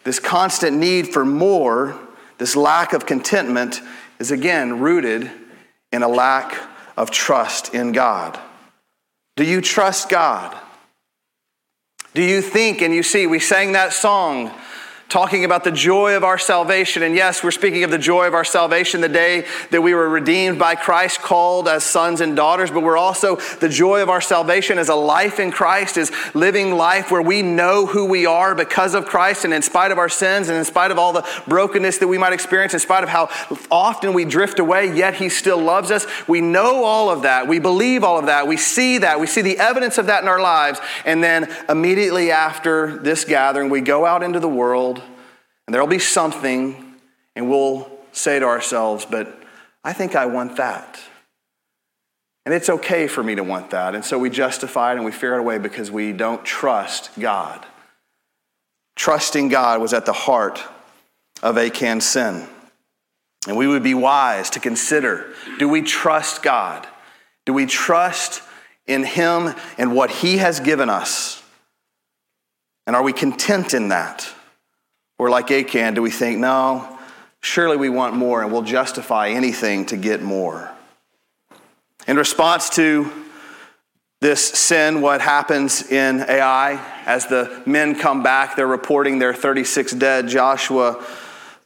This 0.05 0.17
constant 0.17 0.75
need 0.75 1.09
for 1.09 1.23
more 1.23 2.06
this 2.37 2.55
lack 2.55 2.93
of 2.93 3.05
contentment 3.05 3.81
is 4.19 4.31
again 4.31 4.79
rooted 4.79 5.31
in 5.91 6.03
a 6.03 6.07
lack 6.07 6.57
of 6.95 7.11
trust 7.11 7.73
in 7.73 7.91
God. 7.91 8.39
Do 9.35 9.43
you 9.43 9.61
trust 9.61 10.09
God? 10.09 10.57
Do 12.13 12.23
you 12.23 12.41
think 12.41 12.81
and 12.81 12.93
you 12.93 13.03
see? 13.03 13.27
We 13.27 13.39
sang 13.39 13.73
that 13.73 13.93
song 13.93 14.51
talking 15.09 15.45
about 15.45 15.63
the 15.63 15.71
joy 15.71 16.17
of 16.17 16.23
our 16.23 16.37
salvation. 16.37 17.01
And 17.01 17.15
yes, 17.15 17.43
we're 17.43 17.51
speaking 17.51 17.83
of 17.83 17.91
the 17.91 17.97
joy 17.97 18.27
of 18.27 18.33
our 18.33 18.43
salvation, 18.43 18.99
the 18.99 19.07
day 19.07 19.45
that 19.71 19.81
we 19.81 19.93
were 19.93 20.09
redeemed 20.09 20.59
by 20.59 20.75
Christ, 20.75 21.21
called 21.21 21.67
as 21.69 21.83
sons 21.83 22.19
and 22.19 22.35
daughters, 22.35 22.71
but 22.71 22.83
we're 22.83 22.97
also 22.97 23.37
the 23.59 23.69
joy 23.69 24.01
of 24.01 24.09
our 24.09 24.19
salvation 24.19 24.77
as 24.77 24.89
a 24.89 24.95
life 24.95 25.39
in 25.39 25.51
Christ, 25.51 25.95
is 25.95 26.11
living 26.33 26.73
life 26.73 27.09
where 27.09 27.21
we 27.21 27.41
know 27.41 27.85
who 27.85 28.05
we 28.05 28.25
are 28.25 28.53
because 28.53 28.93
of 28.93 29.05
Christ 29.05 29.45
and 29.45 29.53
in 29.53 29.61
spite 29.61 29.91
of 29.91 29.97
our 29.97 30.09
sins 30.09 30.49
and 30.49 30.57
in 30.57 30.65
spite 30.65 30.91
of 30.91 30.99
all 30.99 31.13
the 31.13 31.25
brokenness 31.47 31.99
that 31.99 32.07
we 32.07 32.17
might 32.17 32.33
experience, 32.33 32.73
in 32.73 32.79
spite 32.79 33.03
of 33.03 33.09
how 33.09 33.29
often 33.71 34.13
we 34.13 34.25
drift 34.25 34.59
away, 34.59 34.93
yet 34.93 35.15
He 35.15 35.29
still 35.29 35.61
loves 35.61 35.89
us. 35.89 36.05
We 36.27 36.41
know 36.41 36.83
all 36.83 37.09
of 37.09 37.21
that. 37.21 37.47
We 37.47 37.59
believe 37.59 38.03
all 38.03 38.19
of 38.19 38.25
that. 38.25 38.47
We 38.47 38.57
see 38.57 38.97
that. 38.97 39.19
We 39.21 39.27
see 39.27 39.41
the 39.41 39.57
evidence 39.57 39.97
of 39.97 40.07
that 40.07 40.21
in 40.21 40.27
our 40.27 40.41
lives. 40.41 40.79
And 41.05 41.23
then 41.23 41.49
immediately 41.69 42.31
after 42.31 42.97
this 42.97 43.23
gathering, 43.23 43.69
we 43.69 43.79
go 43.79 44.05
out 44.05 44.21
into 44.21 44.41
the 44.41 44.49
world 44.49 44.96
and 45.67 45.73
there'll 45.73 45.87
be 45.87 45.99
something, 45.99 46.95
and 47.35 47.49
we'll 47.49 47.89
say 48.13 48.39
to 48.39 48.45
ourselves, 48.45 49.05
but 49.05 49.43
I 49.83 49.93
think 49.93 50.15
I 50.15 50.25
want 50.25 50.57
that. 50.57 50.99
And 52.45 52.53
it's 52.53 52.69
okay 52.69 53.07
for 53.07 53.21
me 53.21 53.35
to 53.35 53.43
want 53.43 53.71
that. 53.71 53.93
And 53.93 54.05
so 54.05 54.17
we 54.17 54.29
justify 54.29 54.93
it 54.93 54.95
and 54.95 55.03
we 55.03 55.11
fear 55.11 55.35
it 55.35 55.39
away 55.39 55.57
because 55.57 55.91
we 55.91 56.13
don't 56.13 56.45
trust 56.45 57.11
God. 57.19 57.65
Trusting 58.95 59.49
God 59.49 59.81
was 59.81 59.93
at 59.93 60.05
the 60.05 60.13
heart 60.13 60.63
of 61.43 61.57
Achan's 61.57 62.05
sin. 62.05 62.47
And 63.47 63.57
we 63.57 63.67
would 63.67 63.83
be 63.83 63.93
wise 63.93 64.49
to 64.51 64.61
consider 64.61 65.33
do 65.59 65.67
we 65.67 65.81
trust 65.81 66.41
God? 66.41 66.87
Do 67.45 67.53
we 67.53 67.65
trust 67.65 68.41
in 68.87 69.03
Him 69.03 69.53
and 69.77 69.93
what 69.93 70.09
He 70.09 70.37
has 70.37 70.61
given 70.61 70.89
us? 70.89 71.43
And 72.85 72.95
are 72.95 73.03
we 73.03 73.11
content 73.13 73.73
in 73.73 73.89
that? 73.89 74.33
Or 75.17 75.29
like 75.29 75.49
Achan, 75.51 75.95
do 75.95 76.01
we 76.01 76.11
think, 76.11 76.39
no, 76.39 76.99
surely 77.41 77.77
we 77.77 77.89
want 77.89 78.15
more 78.15 78.43
and 78.43 78.51
we'll 78.51 78.61
justify 78.61 79.29
anything 79.29 79.85
to 79.87 79.97
get 79.97 80.21
more? 80.21 80.71
In 82.07 82.17
response 82.17 82.69
to 82.71 83.11
this 84.19 84.43
sin, 84.43 85.01
what 85.01 85.21
happens 85.21 85.91
in 85.91 86.21
Ai, 86.21 86.79
as 87.05 87.27
the 87.27 87.61
men 87.65 87.99
come 87.99 88.23
back, 88.23 88.55
they're 88.55 88.65
reporting 88.65 89.19
their 89.19 89.33
36 89.33 89.93
dead. 89.93 90.27
Joshua 90.27 91.03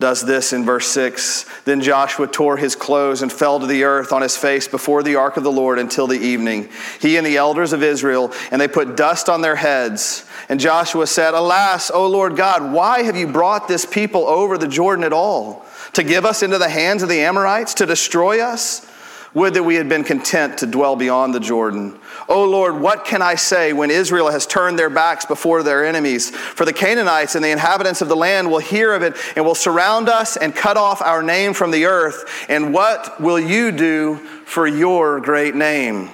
does 0.02 0.22
this 0.22 0.52
in 0.52 0.66
verse 0.66 0.88
6. 0.88 1.46
Then 1.64 1.80
Joshua 1.80 2.28
tore 2.28 2.58
his 2.58 2.76
clothes 2.76 3.22
and 3.22 3.32
fell 3.32 3.62
to 3.62 3.66
the 3.66 3.86
earth 3.86 4.12
on 4.12 4.22
his 4.22 4.36
face 4.36 4.68
before 4.68 5.04
the 5.04 5.16
ark 5.16 5.38
of 5.38 5.46
the 5.46 5.52
Lord 5.52 5.80
until 5.80 6.08
the 6.08 6.20
evening. 6.20 6.68
He 7.00 7.16
and 7.16 7.26
the 7.26 7.38
elders 7.38 7.72
of 7.72 7.82
Israel, 7.82 8.34
and 8.52 8.60
they 8.60 8.68
put 8.68 8.98
dust 8.98 9.30
on 9.30 9.42
their 9.42 9.56
heads. 9.56 10.26
And 10.50 10.60
Joshua 10.60 11.08
said, 11.08 11.34
Alas, 11.34 11.90
O 11.90 12.08
Lord 12.08 12.36
God, 12.36 12.74
why 12.74 13.04
have 13.04 13.16
you 13.16 13.28
brought 13.28 13.70
this 13.70 13.86
people 13.86 14.26
over 14.28 14.58
the 14.58 14.68
Jordan 14.68 15.06
at 15.06 15.14
all? 15.14 15.66
To 15.94 16.04
give 16.04 16.26
us 16.26 16.44
into 16.44 16.58
the 16.58 16.70
hands 16.70 17.04
of 17.04 17.10
the 17.10 17.22
Amorites, 17.22 17.76
to 17.76 17.86
destroy 17.86 18.42
us? 18.42 18.86
Would 19.34 19.54
that 19.54 19.64
we 19.64 19.76
had 19.76 19.88
been 19.88 20.04
content 20.04 20.58
to 20.58 20.68
dwell 20.68 20.98
beyond 20.98 21.34
the 21.34 21.40
Jordan. 21.40 21.98
O 22.28 22.44
Lord, 22.44 22.80
what 22.80 23.06
can 23.06 23.22
I 23.22 23.36
say 23.36 23.72
when 23.72 23.90
Israel 23.90 24.30
has 24.30 24.46
turned 24.46 24.78
their 24.78 24.90
backs 24.90 25.26
before 25.26 25.64
their 25.64 25.86
enemies? 25.86 26.32
For 26.32 26.66
the 26.66 26.74
Canaanites 26.74 27.36
and 27.36 27.44
the 27.44 27.50
inhabitants 27.50 28.02
of 28.02 28.10
the 28.10 28.16
land 28.16 28.52
will 28.52 28.60
hear 28.60 28.94
of 28.94 29.04
it 29.04 29.16
and 29.38 29.46
will 29.46 29.56
surround 29.56 30.10
us 30.10 30.36
and 30.36 30.54
cut 30.54 30.76
off 30.76 31.02
our 31.02 31.24
name 31.24 31.54
from 31.54 31.72
the 31.72 31.86
earth. 31.86 32.46
And 32.50 32.74
what 32.74 33.22
will 33.22 33.40
you 33.40 33.72
do 33.72 34.16
for 34.46 34.68
your 34.68 35.22
great 35.22 35.56
name? 35.56 36.10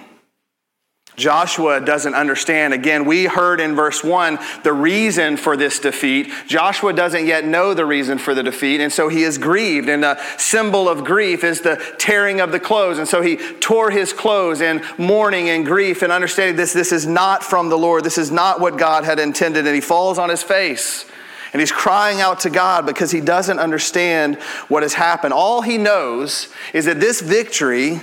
Joshua 1.18 1.82
doesn't 1.82 2.14
understand. 2.14 2.76
Again, 2.76 3.04
we 3.06 3.26
heard 3.26 3.60
in 3.60 3.76
verse 3.76 4.04
1 4.04 4.38
the 4.62 4.72
reason 4.72 5.36
for 5.36 5.58
this 5.58 5.80
defeat. 5.80 6.32
Joshua 6.46 6.94
doesn't 6.94 7.26
yet 7.26 7.44
know 7.44 7.74
the 7.74 7.88
reason 7.88 8.20
for 8.20 8.36
the 8.36 8.44
defeat, 8.44 8.82
and 8.82 8.94
so 8.94 9.10
he 9.10 9.24
is 9.24 9.40
grieved. 9.40 9.90
And 9.90 10.04
the 10.04 10.22
symbol 10.38 10.88
of 10.88 11.04
grief 11.04 11.44
is 11.44 11.62
the 11.62 11.84
tearing 11.98 12.40
of 12.40 12.52
the 12.52 12.60
clothes. 12.60 13.00
And 13.00 13.08
so 13.08 13.24
he 13.24 13.38
tore 13.38 13.90
his 13.90 14.14
clothes 14.14 14.62
in 14.62 14.84
mourning 15.00 15.50
and 15.50 15.66
grief 15.66 16.04
and 16.04 16.12
understanding 16.12 16.56
this, 16.56 16.72
this 16.72 16.92
is 16.92 17.08
not 17.08 17.44
from 17.44 17.70
the 17.70 17.78
Lord. 17.80 18.04
This 18.04 18.20
is 18.20 18.30
not 18.30 18.60
what 18.60 18.78
God 18.78 19.04
had 19.04 19.18
intended. 19.18 19.66
And 19.66 19.74
he 19.74 19.82
falls 19.82 20.20
on 20.20 20.30
his 20.30 20.44
face. 20.44 21.10
And 21.52 21.60
he's 21.60 21.72
crying 21.72 22.22
out 22.22 22.42
to 22.42 22.52
God 22.52 22.86
because 22.86 23.10
he 23.10 23.22
doesn't 23.22 23.58
understand 23.58 24.36
what 24.68 24.84
has 24.84 24.94
happened. 24.94 25.34
All 25.34 25.64
he 25.64 25.80
knows 25.80 26.50
is 26.74 26.86
that 26.86 27.00
this 27.00 27.22
victory 27.22 28.02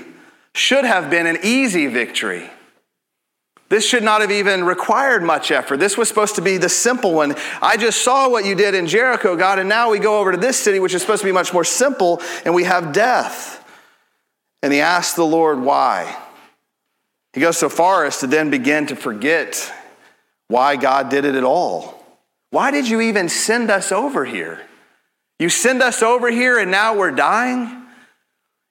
should 0.53 0.85
have 0.85 1.11
been 1.11 1.29
an 1.29 1.39
easy 1.45 1.87
victory. 1.87 2.51
This 3.69 3.87
should 3.87 4.03
not 4.03 4.21
have 4.21 4.31
even 4.31 4.65
required 4.65 5.23
much 5.23 5.51
effort. 5.51 5.79
This 5.79 5.97
was 5.97 6.09
supposed 6.09 6.37
to 6.37 6.43
be 6.43 6.59
the 6.59 6.69
simple 6.69 7.15
one. 7.15 7.35
I 7.63 7.77
just 7.77 8.03
saw 8.03 8.29
what 8.29 8.45
you 8.45 8.55
did 8.55 8.75
in 8.75 8.87
Jericho, 8.87 9.37
God, 9.37 9.59
and 9.59 9.69
now 9.69 9.91
we 9.91 9.99
go 9.99 10.19
over 10.19 10.33
to 10.33 10.39
this 10.39 10.59
city, 10.59 10.79
which 10.81 10.95
is 10.95 11.01
supposed 11.01 11.23
to 11.23 11.27
be 11.27 11.33
much 11.33 11.53
more 11.53 11.65
simple, 11.65 12.21
and 12.45 12.55
we 12.55 12.65
have 12.65 12.93
death. 12.93 13.65
And 14.63 14.73
he 14.73 14.81
asked 14.81 15.17
the 15.17 15.25
Lord 15.25 15.61
why. 15.61 16.17
He 17.33 17.41
goes 17.41 17.59
so 17.59 17.69
far 17.69 18.05
as 18.05 18.19
to 18.21 18.27
then 18.27 18.51
begin 18.51 18.87
to 18.87 18.97
forget 18.97 19.73
why 20.49 20.77
God 20.77 21.09
did 21.09 21.25
it 21.25 21.35
at 21.35 21.45
all. 21.45 22.03
Why 22.51 22.71
did 22.71 22.89
you 22.89 23.01
even 23.01 23.29
send 23.29 23.71
us 23.71 23.91
over 23.91 24.25
here? 24.25 24.61
You 25.41 25.49
send 25.49 25.83
us 25.83 26.03
over 26.03 26.31
here 26.31 26.59
and 26.59 26.71
now 26.71 26.97
we're 26.97 27.11
dying? 27.11 27.84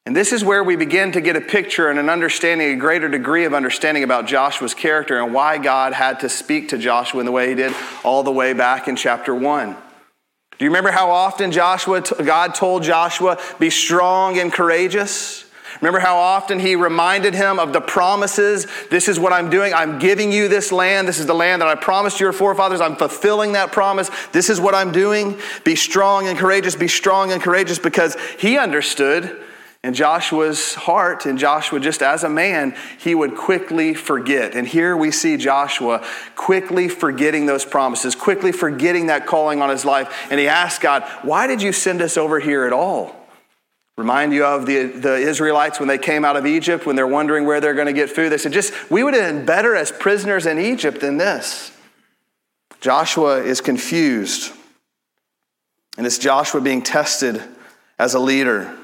And 0.05 0.13
this 0.13 0.33
is 0.33 0.43
where 0.43 0.65
we 0.65 0.75
begin 0.75 1.13
to 1.13 1.21
get 1.21 1.37
a 1.37 1.41
picture 1.41 1.89
and 1.89 1.97
an 1.97 2.09
understanding, 2.09 2.73
a 2.73 2.75
greater 2.75 3.07
degree 3.07 3.45
of 3.45 3.53
understanding 3.53 4.03
about 4.03 4.25
Joshua's 4.25 4.73
character 4.73 5.21
and 5.21 5.33
why 5.33 5.57
God 5.57 5.93
had 5.93 6.19
to 6.21 6.29
speak 6.29 6.69
to 6.69 6.77
Joshua 6.77 7.21
in 7.21 7.25
the 7.25 7.31
way 7.31 7.47
he 7.47 7.55
did 7.55 7.73
all 8.03 8.21
the 8.21 8.31
way 8.31 8.51
back 8.51 8.89
in 8.89 8.97
chapter 8.97 9.33
1. 9.33 9.71
Do 9.71 10.65
you 10.65 10.69
remember 10.69 10.91
how 10.91 11.09
often 11.09 11.53
Joshua, 11.53 12.01
God 12.01 12.53
told 12.53 12.83
Joshua, 12.83 13.39
be 13.59 13.69
strong 13.69 14.37
and 14.39 14.51
courageous? 14.51 15.45
Remember 15.79 15.99
how 15.99 16.17
often 16.17 16.59
he 16.59 16.75
reminded 16.75 17.33
him 17.33 17.57
of 17.57 17.71
the 17.71 17.81
promises? 17.81 18.67
This 18.89 19.07
is 19.07 19.19
what 19.19 19.31
I'm 19.33 19.49
doing. 19.49 19.73
I'm 19.73 19.99
giving 19.99 20.33
you 20.33 20.49
this 20.49 20.71
land. 20.71 21.07
This 21.07 21.17
is 21.17 21.25
the 21.25 21.33
land 21.33 21.61
that 21.61 21.69
I 21.69 21.75
promised 21.75 22.19
your 22.19 22.33
forefathers. 22.33 22.81
I'm 22.81 22.97
fulfilling 22.97 23.53
that 23.53 23.71
promise. 23.71 24.11
This 24.33 24.49
is 24.49 24.59
what 24.59 24.75
I'm 24.75 24.91
doing. 24.91 25.39
Be 25.63 25.75
strong 25.75 26.27
and 26.27 26.37
courageous. 26.37 26.75
Be 26.75 26.89
strong 26.89 27.31
and 27.31 27.41
courageous 27.41 27.79
because 27.79 28.15
he 28.37 28.57
understood 28.57 29.41
in 29.83 29.93
Joshua's 29.93 30.75
heart, 30.75 31.25
and 31.25 31.37
Joshua, 31.37 31.77
just 31.77 32.01
as 32.01 32.23
a 32.23 32.29
man, 32.29 32.73
he 32.97 33.13
would 33.13 33.35
quickly 33.35 33.93
forget. 33.93 34.55
And 34.55 34.65
here 34.65 34.95
we 34.95 35.11
see 35.11 35.35
Joshua 35.35 36.05
quickly 36.35 36.87
forgetting 36.87 37.47
those 37.47 37.65
promises, 37.65 38.15
quickly 38.15 38.53
forgetting 38.53 39.07
that 39.07 39.27
calling 39.27 39.61
on 39.61 39.69
his 39.69 39.83
life. 39.83 40.27
And 40.31 40.39
he 40.39 40.47
asked 40.47 40.79
God, 40.79 41.03
Why 41.23 41.47
did 41.47 41.61
you 41.61 41.73
send 41.73 42.01
us 42.01 42.15
over 42.15 42.39
here 42.39 42.65
at 42.65 42.71
all? 42.71 43.13
Remind 43.97 44.33
you 44.33 44.45
of 44.45 44.65
the, 44.65 44.85
the 44.85 45.17
Israelites 45.17 45.79
when 45.79 45.89
they 45.89 45.97
came 45.97 46.23
out 46.23 46.37
of 46.37 46.45
Egypt, 46.47 46.85
when 46.85 46.95
they're 46.95 47.05
wondering 47.05 47.45
where 47.45 47.59
they're 47.59 47.75
going 47.75 47.87
to 47.87 47.93
get 47.93 48.09
food. 48.09 48.31
They 48.31 48.37
said, 48.37 48.53
Just, 48.53 48.89
we 48.89 49.03
would 49.03 49.13
have 49.13 49.33
been 49.33 49.45
better 49.45 49.75
as 49.75 49.91
prisoners 49.91 50.45
in 50.45 50.59
Egypt 50.59 51.01
than 51.01 51.17
this. 51.17 51.71
Joshua 52.79 53.43
is 53.43 53.59
confused. 53.59 54.53
And 55.97 56.07
it's 56.07 56.17
Joshua 56.17 56.61
being 56.61 56.81
tested 56.81 57.41
as 57.99 58.13
a 58.13 58.19
leader. 58.19 58.77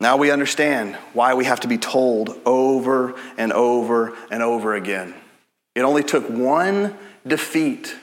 Now 0.00 0.16
we 0.16 0.30
understand 0.30 0.94
why 1.12 1.34
we 1.34 1.44
have 1.44 1.60
to 1.60 1.68
be 1.68 1.78
told 1.78 2.38
over 2.46 3.14
and 3.36 3.52
over 3.52 4.16
and 4.30 4.42
over 4.42 4.74
again. 4.74 5.14
It 5.74 5.82
only 5.82 6.04
took 6.04 6.28
one 6.28 6.96
defeat. 7.26 7.96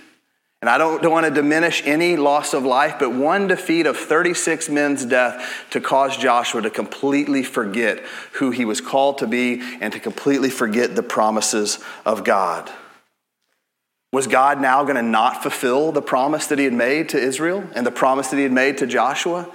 And 0.61 0.69
I 0.69 0.77
don't, 0.77 1.11
want 1.11 1.25
to 1.25 1.31
diminish 1.31 1.83
any 1.85 2.17
loss 2.17 2.53
of 2.53 2.63
life, 2.63 2.95
but 2.99 3.11
one 3.11 3.47
defeat 3.47 3.85
of 3.85 3.97
36 3.97 4.67
men's 4.69 5.05
death 5.05 5.65
to 5.71 5.79
cause 5.79 6.17
Joshua 6.17 6.61
to 6.63 6.69
completely 6.69 7.43
forget 7.43 7.99
who 8.33 8.51
he 8.51 8.65
was 8.65 8.81
called 8.81 9.19
to 9.19 9.27
be 9.27 9.61
and 9.79 9.93
to 9.93 9.99
completely 9.99 10.49
forget 10.49 10.95
the 10.95 11.03
promises 11.03 11.79
of 12.05 12.23
God. 12.23 12.71
Was 14.11 14.27
God 14.27 14.59
now 14.59 14.83
going 14.83 14.95
to 14.95 15.01
not 15.01 15.43
fulfill 15.43 15.91
the 15.91 16.01
promise 16.01 16.47
that 16.47 16.57
he 16.57 16.65
had 16.65 16.73
made 16.73 17.09
to 17.09 17.19
Israel 17.19 17.63
and 17.75 17.85
the 17.85 17.91
promise 17.91 18.29
that 18.29 18.37
he 18.37 18.43
had 18.43 18.51
made 18.51 18.79
to 18.79 18.87
Joshua? 18.87 19.51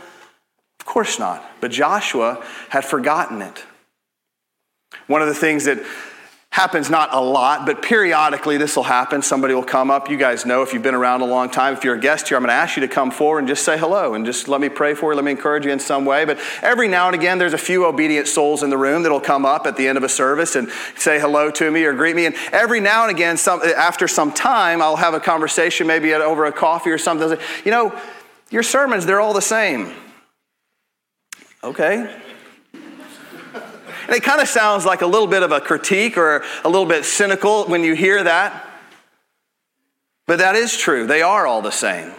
Of 0.81 0.87
course 0.87 1.19
not. 1.19 1.45
But 1.61 1.71
Joshua 1.71 2.45
had 2.71 2.85
forgotten 2.85 3.43
it. 3.43 3.65
One 5.07 5.23
of 5.23 5.29
the 5.29 5.35
things 5.35 5.67
that 5.67 5.79
happens 6.51 6.91
not 6.91 7.15
a 7.15 7.21
lot, 7.21 7.65
but 7.65 7.81
periodically 7.81 8.57
this 8.57 8.75
will 8.75 8.83
happen. 8.83 9.23
Somebody 9.23 9.55
will 9.55 9.63
come 9.63 9.89
up. 9.89 10.11
You 10.11 10.17
guys 10.17 10.45
know 10.45 10.63
if 10.63 10.73
you've 10.73 10.83
been 10.83 10.97
around 10.97 11.21
a 11.21 11.27
long 11.27 11.49
time, 11.49 11.75
if 11.75 11.85
you're 11.85 11.95
a 11.95 12.01
guest 12.01 12.29
here, 12.29 12.37
I'm 12.37 12.43
going 12.43 12.49
to 12.49 12.55
ask 12.55 12.77
you 12.77 12.81
to 12.81 12.89
come 12.89 13.13
forward 13.13 13.39
and 13.41 13.49
just 13.49 13.65
say 13.65 13.79
hello 13.79 14.15
and 14.15 14.27
just 14.27 14.49
let 14.49 14.61
me 14.61 14.69
pray 14.69 14.95
for 14.95 15.13
you, 15.13 15.17
let 15.17 15.25
me 15.25 15.31
encourage 15.31 15.65
you 15.65 15.71
in 15.71 15.79
some 15.79 16.05
way. 16.05 16.25
But 16.25 16.41
every 16.61 16.89
now 16.89 17.07
and 17.07 17.15
again, 17.15 17.39
there's 17.39 17.53
a 17.53 17.59
few 17.59 17.87
obedient 17.87 18.27
souls 18.27 18.65
in 18.65 18.71
the 18.71 18.77
room 18.77 19.05
that'll 19.05 19.21
come 19.21 19.47
up 19.47 19.65
at 19.67 19.77
the 19.77 19.87
end 19.87 19.97
of 19.97 20.03
a 20.03 20.09
service 20.09 20.57
and 20.57 20.69
say 20.97 21.21
hello 21.21 21.53
to 21.53 21.71
me 21.71 21.85
or 21.85 21.93
greet 21.93 22.17
me. 22.17 22.27
And 22.27 22.35
every 22.51 22.81
now 22.81 23.03
and 23.07 23.13
again, 23.13 23.37
some, 23.37 23.63
after 23.63 24.09
some 24.09 24.33
time, 24.33 24.83
I'll 24.83 24.97
have 24.97 25.15
a 25.15 25.21
conversation, 25.21 25.87
maybe 25.87 26.13
over 26.13 26.47
a 26.47 26.53
coffee 26.53 26.91
or 26.91 26.99
something. 26.99 27.39
You 27.65 27.71
know, 27.71 27.97
your 28.51 28.65
sermons, 28.65 29.07
they're 29.07 29.21
all 29.21 29.35
the 29.35 29.41
same. 29.41 29.95
Okay. 31.63 32.17
And 32.73 34.17
it 34.17 34.23
kind 34.23 34.41
of 34.41 34.49
sounds 34.49 34.85
like 34.85 35.03
a 35.03 35.07
little 35.07 35.27
bit 35.27 35.43
of 35.43 35.53
a 35.53 35.61
critique 35.61 36.17
or 36.17 36.43
a 36.65 36.69
little 36.69 36.87
bit 36.87 37.05
cynical 37.05 37.65
when 37.67 37.85
you 37.85 37.95
hear 37.95 38.23
that. 38.25 38.67
But 40.27 40.39
that 40.39 40.57
is 40.57 40.77
true. 40.77 41.07
They 41.07 41.23
are 41.23 41.47
all 41.47 41.63
the 41.63 41.71
same. 41.71 42.13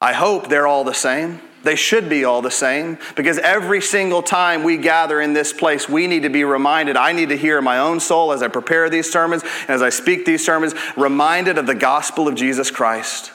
I 0.00 0.12
hope 0.12 0.48
they're 0.48 0.66
all 0.66 0.84
the 0.84 0.94
same. 0.94 1.40
They 1.62 1.76
should 1.76 2.08
be 2.08 2.24
all 2.24 2.42
the 2.42 2.50
same 2.50 2.98
because 3.16 3.38
every 3.38 3.80
single 3.80 4.22
time 4.22 4.62
we 4.62 4.76
gather 4.76 5.20
in 5.20 5.32
this 5.32 5.52
place, 5.52 5.88
we 5.88 6.06
need 6.06 6.22
to 6.22 6.28
be 6.28 6.44
reminded. 6.44 6.96
I 6.96 7.12
need 7.12 7.30
to 7.30 7.36
hear 7.36 7.60
my 7.60 7.78
own 7.78 7.98
soul 7.98 8.32
as 8.32 8.42
I 8.42 8.48
prepare 8.48 8.88
these 8.88 9.10
sermons 9.10 9.42
and 9.42 9.70
as 9.70 9.82
I 9.82 9.88
speak 9.88 10.26
these 10.26 10.44
sermons, 10.44 10.74
reminded 10.96 11.58
of 11.58 11.66
the 11.66 11.74
gospel 11.74 12.28
of 12.28 12.34
Jesus 12.34 12.70
Christ 12.70 13.32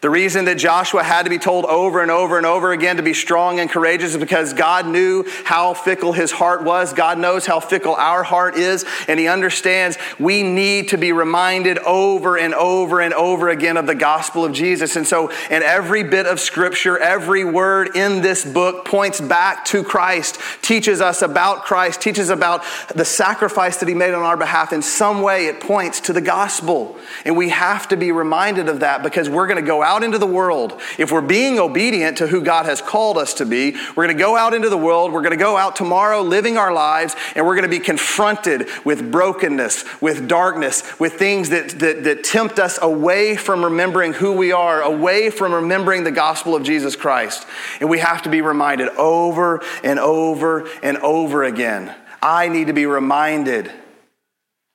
The 0.00 0.10
reason 0.10 0.44
that 0.44 0.58
Joshua 0.58 1.02
had 1.02 1.24
to 1.24 1.30
be 1.30 1.38
told 1.38 1.64
over 1.64 2.00
and 2.02 2.10
over 2.10 2.36
and 2.36 2.46
over 2.46 2.70
again 2.70 2.98
to 2.98 3.02
be 3.02 3.14
strong 3.14 3.58
and 3.58 3.68
courageous 3.68 4.12
is 4.12 4.16
because 4.16 4.52
God 4.52 4.86
knew 4.86 5.24
how 5.42 5.74
fickle 5.74 6.12
his 6.12 6.30
heart 6.30 6.62
was. 6.62 6.92
God 6.92 7.18
knows 7.18 7.46
how 7.46 7.58
fickle 7.58 7.96
our 7.96 8.22
heart 8.22 8.56
is, 8.56 8.84
and 9.08 9.18
he 9.18 9.26
understands 9.26 9.98
we 10.20 10.44
need 10.44 10.88
to 10.90 10.98
be 10.98 11.10
reminded 11.10 11.78
over 11.78 12.38
and 12.38 12.54
over 12.54 13.00
and 13.00 13.12
over 13.12 13.48
again 13.48 13.76
of 13.76 13.86
the 13.86 13.94
gospel 13.96 14.44
of 14.44 14.52
Jesus. 14.52 14.94
And 14.94 15.04
so, 15.04 15.30
in 15.50 15.64
every 15.64 16.04
bit 16.04 16.26
of 16.26 16.38
scripture, 16.38 16.96
every 16.96 17.44
word 17.44 17.96
in 17.96 18.22
this 18.22 18.44
book 18.44 18.84
points 18.84 19.20
back 19.20 19.64
to 19.66 19.82
Christ, 19.82 20.38
teaches 20.62 21.00
us 21.00 21.22
about 21.22 21.64
Christ, 21.64 22.00
teaches 22.00 22.30
about 22.30 22.62
the 22.94 23.04
sacrifice 23.04 23.78
that 23.78 23.88
he 23.88 23.96
made 23.96 24.14
on 24.14 24.22
our 24.22 24.36
behalf. 24.36 24.72
In 24.72 24.82
some 24.82 25.22
way, 25.22 25.46
it 25.46 25.58
points 25.60 26.00
to 26.02 26.12
the 26.12 26.20
gospel. 26.20 26.96
And 27.24 27.36
we 27.36 27.48
have 27.48 27.88
to 27.88 27.96
be 27.96 28.12
reminded 28.12 28.68
of 28.68 28.80
that 28.80 29.02
because 29.02 29.28
we're 29.28 29.48
going 29.48 29.60
to 29.60 29.66
go 29.66 29.82
out 29.82 29.87
into 29.96 30.18
the 30.18 30.26
world. 30.26 30.80
If 30.98 31.10
we're 31.10 31.20
being 31.20 31.58
obedient 31.58 32.18
to 32.18 32.26
who 32.26 32.42
God 32.42 32.66
has 32.66 32.80
called 32.80 33.18
us 33.18 33.34
to 33.34 33.46
be, 33.46 33.72
we're 33.96 34.06
going 34.06 34.16
to 34.16 34.22
go 34.22 34.36
out 34.36 34.54
into 34.54 34.68
the 34.68 34.78
world. 34.78 35.12
We're 35.12 35.22
going 35.22 35.36
to 35.36 35.42
go 35.42 35.56
out 35.56 35.76
tomorrow 35.76 36.20
living 36.22 36.56
our 36.56 36.72
lives, 36.72 37.16
and 37.34 37.46
we're 37.46 37.54
going 37.54 37.68
to 37.70 37.76
be 37.76 37.82
confronted 37.82 38.68
with 38.84 39.10
brokenness, 39.10 40.00
with 40.00 40.28
darkness, 40.28 40.98
with 41.00 41.14
things 41.14 41.48
that, 41.50 41.70
that, 41.78 42.04
that 42.04 42.24
tempt 42.24 42.58
us 42.58 42.78
away 42.82 43.36
from 43.36 43.64
remembering 43.64 44.12
who 44.12 44.32
we 44.32 44.52
are, 44.52 44.82
away 44.82 45.30
from 45.30 45.52
remembering 45.52 46.04
the 46.04 46.10
gospel 46.10 46.54
of 46.54 46.62
Jesus 46.62 46.96
Christ. 46.96 47.46
And 47.80 47.88
we 47.88 47.98
have 47.98 48.22
to 48.22 48.28
be 48.28 48.40
reminded 48.40 48.88
over 48.90 49.62
and 49.82 49.98
over 49.98 50.68
and 50.82 50.98
over 50.98 51.44
again. 51.44 51.94
I 52.20 52.48
need 52.48 52.66
to 52.66 52.72
be 52.72 52.86
reminded 52.86 53.72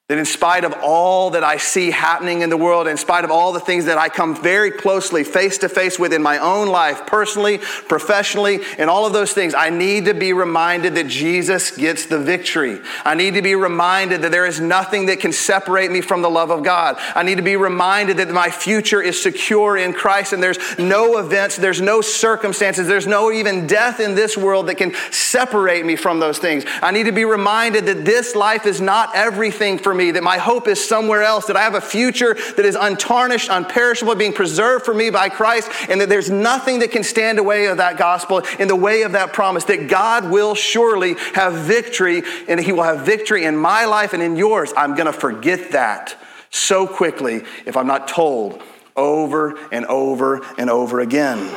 that 0.09 0.17
in 0.17 0.25
spite 0.25 0.65
of 0.65 0.73
all 0.83 1.29
that 1.29 1.45
I 1.45 1.55
see 1.55 1.89
happening 1.89 2.41
in 2.41 2.49
the 2.49 2.57
world, 2.57 2.87
in 2.87 2.97
spite 2.97 3.23
of 3.23 3.31
all 3.31 3.53
the 3.53 3.61
things 3.61 3.85
that 3.85 3.97
I 3.97 4.09
come 4.09 4.35
very 4.35 4.69
closely 4.69 5.23
face 5.23 5.59
to 5.59 5.69
face 5.69 5.97
with 5.97 6.11
in 6.11 6.21
my 6.21 6.39
own 6.39 6.67
life, 6.67 7.07
personally, 7.07 7.59
professionally, 7.87 8.59
and 8.77 8.89
all 8.89 9.05
of 9.05 9.13
those 9.13 9.31
things, 9.31 9.53
I 9.53 9.69
need 9.69 10.03
to 10.05 10.13
be 10.13 10.33
reminded 10.33 10.95
that 10.95 11.07
Jesus 11.07 11.71
gets 11.77 12.07
the 12.07 12.19
victory. 12.19 12.81
I 13.05 13.15
need 13.15 13.35
to 13.35 13.41
be 13.41 13.55
reminded 13.55 14.23
that 14.23 14.31
there 14.31 14.45
is 14.45 14.59
nothing 14.59 15.05
that 15.05 15.21
can 15.21 15.31
separate 15.31 15.89
me 15.89 16.01
from 16.01 16.21
the 16.21 16.29
love 16.29 16.51
of 16.51 16.65
God. 16.65 16.97
I 17.15 17.23
need 17.23 17.37
to 17.37 17.41
be 17.41 17.55
reminded 17.55 18.17
that 18.17 18.29
my 18.29 18.49
future 18.49 19.01
is 19.01 19.23
secure 19.23 19.77
in 19.77 19.93
Christ 19.93 20.33
and 20.33 20.43
there's 20.43 20.59
no 20.77 21.17
events, 21.17 21.55
there's 21.55 21.79
no 21.79 22.01
circumstances, 22.01 22.89
there's 22.89 23.07
no 23.07 23.31
even 23.31 23.67
death 23.67 24.01
in 24.01 24.15
this 24.15 24.35
world 24.35 24.67
that 24.67 24.75
can 24.75 24.93
separate 25.11 25.85
me 25.85 25.95
from 25.95 26.19
those 26.19 26.39
things. 26.39 26.65
I 26.81 26.91
need 26.91 27.05
to 27.05 27.13
be 27.13 27.23
reminded 27.23 27.85
that 27.85 28.03
this 28.03 28.35
life 28.35 28.65
is 28.65 28.81
not 28.81 29.15
everything 29.15 29.77
for 29.77 29.92
me, 29.93 30.11
that 30.11 30.23
my 30.23 30.37
hope 30.37 30.67
is 30.67 30.83
somewhere 30.83 31.23
else, 31.23 31.45
that 31.47 31.55
I 31.55 31.61
have 31.61 31.75
a 31.75 31.81
future 31.81 32.33
that 32.33 32.65
is 32.65 32.75
untarnished, 32.75 33.49
unperishable, 33.49 34.17
being 34.17 34.33
preserved 34.33 34.85
for 34.85 34.93
me 34.93 35.09
by 35.09 35.29
Christ, 35.29 35.69
and 35.89 36.01
that 36.01 36.09
there's 36.09 36.29
nothing 36.29 36.79
that 36.79 36.91
can 36.91 37.03
stand 37.03 37.39
away 37.39 37.67
of 37.67 37.77
that 37.77 37.97
gospel 37.97 38.39
in 38.59 38.67
the 38.67 38.75
way 38.75 39.03
of 39.03 39.13
that 39.13 39.33
promise, 39.33 39.65
that 39.65 39.87
God 39.87 40.29
will 40.29 40.55
surely 40.55 41.15
have 41.33 41.53
victory, 41.53 42.23
and 42.47 42.59
He 42.59 42.71
will 42.71 42.83
have 42.83 43.05
victory 43.05 43.45
in 43.45 43.55
my 43.57 43.85
life 43.85 44.13
and 44.13 44.23
in 44.23 44.35
yours. 44.35 44.73
I'm 44.75 44.95
going 44.95 45.07
to 45.07 45.13
forget 45.13 45.71
that 45.71 46.15
so 46.49 46.87
quickly 46.87 47.43
if 47.65 47.75
I'm 47.75 47.87
not 47.87 48.07
told 48.07 48.61
over 48.95 49.57
and 49.71 49.85
over 49.85 50.41
and 50.57 50.69
over 50.69 50.99
again. 50.99 51.55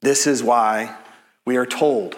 This 0.00 0.26
is 0.26 0.42
why 0.42 0.96
we 1.46 1.56
are 1.56 1.66
told. 1.66 2.16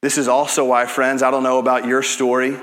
This 0.00 0.16
is 0.16 0.28
also 0.28 0.64
why, 0.64 0.86
friends, 0.86 1.22
I 1.22 1.32
don't 1.32 1.42
know 1.42 1.58
about 1.58 1.84
your 1.84 2.02
story. 2.02 2.56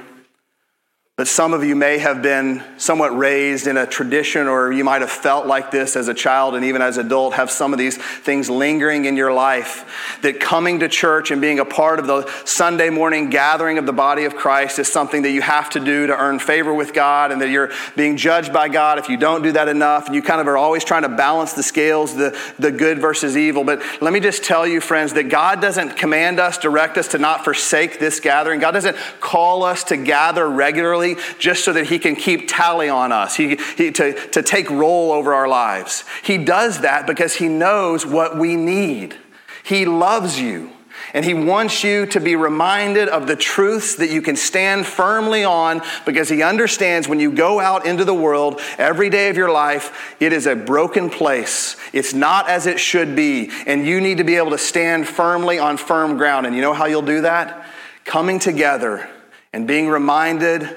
But 1.18 1.30
some 1.30 1.54
of 1.54 1.64
you 1.64 1.78
may 1.78 2.00
have 2.00 2.22
been 2.22 2.62
somewhat 2.76 3.18
raised 3.18 3.68
in 3.68 3.78
a 3.78 3.86
tradition, 3.88 4.50
or 4.50 4.74
you 4.74 4.84
might 4.84 5.00
have 5.00 5.10
felt 5.10 5.48
like 5.48 5.72
this 5.72 5.96
as 5.96 6.10
a 6.10 6.14
child 6.14 6.56
and 6.56 6.66
even 6.66 6.82
as 6.82 6.98
an 6.98 7.06
adult, 7.06 7.36
have 7.36 7.50
some 7.50 7.72
of 7.72 7.80
these 7.80 7.96
things 7.98 8.50
lingering 8.50 9.06
in 9.06 9.16
your 9.16 9.32
life. 9.32 10.20
That 10.24 10.42
coming 10.42 10.82
to 10.82 10.90
church 10.90 11.32
and 11.32 11.40
being 11.40 11.60
a 11.60 11.64
part 11.64 12.00
of 12.00 12.08
the 12.08 12.30
Sunday 12.44 12.90
morning 12.90 13.30
gathering 13.30 13.78
of 13.78 13.86
the 13.86 13.94
body 13.94 14.26
of 14.26 14.36
Christ 14.36 14.78
is 14.78 14.92
something 14.92 15.22
that 15.22 15.30
you 15.32 15.42
have 15.42 15.70
to 15.70 15.80
do 15.80 16.06
to 16.08 16.18
earn 16.18 16.38
favor 16.38 16.74
with 16.74 16.94
God, 16.94 17.32
and 17.32 17.42
that 17.42 17.48
you're 17.48 17.72
being 17.96 18.18
judged 18.18 18.52
by 18.52 18.68
God 18.68 19.00
if 19.00 19.08
you 19.08 19.16
don't 19.16 19.42
do 19.42 19.54
that 19.54 19.70
enough. 19.70 20.08
And 20.08 20.16
you 20.16 20.22
kind 20.22 20.42
of 20.42 20.50
are 20.50 20.58
always 20.58 20.84
trying 20.84 21.04
to 21.04 21.10
balance 21.10 21.54
the 21.54 21.64
scales, 21.64 22.14
the, 22.14 22.38
the 22.60 22.74
good 22.74 23.00
versus 23.00 23.38
evil. 23.38 23.64
But 23.64 23.82
let 24.02 24.12
me 24.12 24.20
just 24.20 24.44
tell 24.44 24.68
you, 24.68 24.82
friends, 24.82 25.14
that 25.14 25.30
God 25.30 25.62
doesn't 25.62 25.96
command 25.96 26.42
us, 26.42 26.58
direct 26.58 26.98
us 26.98 27.08
to 27.10 27.20
not 27.20 27.46
forsake 27.46 28.00
this 28.02 28.20
gathering. 28.20 28.60
God 28.60 28.72
doesn't 28.72 28.98
call 29.22 29.64
us 29.64 29.86
to 29.86 29.96
gather 29.96 30.46
regularly 30.50 31.04
just 31.37 31.63
so 31.63 31.72
that 31.74 31.85
he 31.85 32.00
can 32.00 32.15
keep 32.15 32.48
tally 32.48 32.89
on 32.89 33.11
us, 33.11 33.35
he, 33.35 33.57
he, 33.77 33.91
to, 33.91 34.13
to 34.29 34.41
take 34.41 34.70
roll 34.72 35.11
over 35.11 35.33
our 35.33 35.48
lives. 35.48 36.03
He 36.24 36.39
does 36.39 36.81
that 36.81 37.05
because 37.05 37.35
he 37.35 37.48
knows 37.48 38.05
what 38.05 38.37
we 38.37 38.55
need. 38.55 39.15
He 39.63 39.85
loves 39.85 40.39
you. 40.39 40.72
And 41.13 41.24
he 41.24 41.33
wants 41.33 41.81
you 41.83 42.05
to 42.07 42.20
be 42.20 42.35
reminded 42.35 43.07
of 43.07 43.25
the 43.25 43.37
truths 43.37 43.96
that 43.96 44.09
you 44.09 44.22
can 44.22 44.35
stand 44.35 44.85
firmly 44.85 45.46
on 45.46 45.81
because 46.05 46.27
he 46.27 46.44
understands 46.44 47.07
when 47.07 47.22
you 47.22 47.31
go 47.31 47.59
out 47.61 47.85
into 47.85 48.03
the 48.03 48.13
world 48.13 48.59
every 48.77 49.09
day 49.09 49.29
of 49.29 49.37
your 49.37 49.50
life, 49.50 50.15
it 50.20 50.33
is 50.33 50.46
a 50.46 50.55
broken 50.55 51.09
place. 51.09 51.77
It's 51.94 52.13
not 52.13 52.50
as 52.50 52.68
it 52.68 52.81
should 52.81 53.15
be. 53.15 53.50
And 53.65 53.85
you 53.85 54.01
need 54.01 54.18
to 54.18 54.25
be 54.25 54.35
able 54.35 54.51
to 54.51 54.57
stand 54.57 55.07
firmly 55.07 55.57
on 55.57 55.77
firm 55.77 56.18
ground. 56.18 56.48
And 56.48 56.55
you 56.55 56.61
know 56.61 56.74
how 56.74 56.85
you'll 56.85 57.01
do 57.01 57.22
that? 57.22 57.65
Coming 58.03 58.37
together 58.37 59.09
and 59.53 59.65
being 59.65 59.87
reminded 59.87 60.70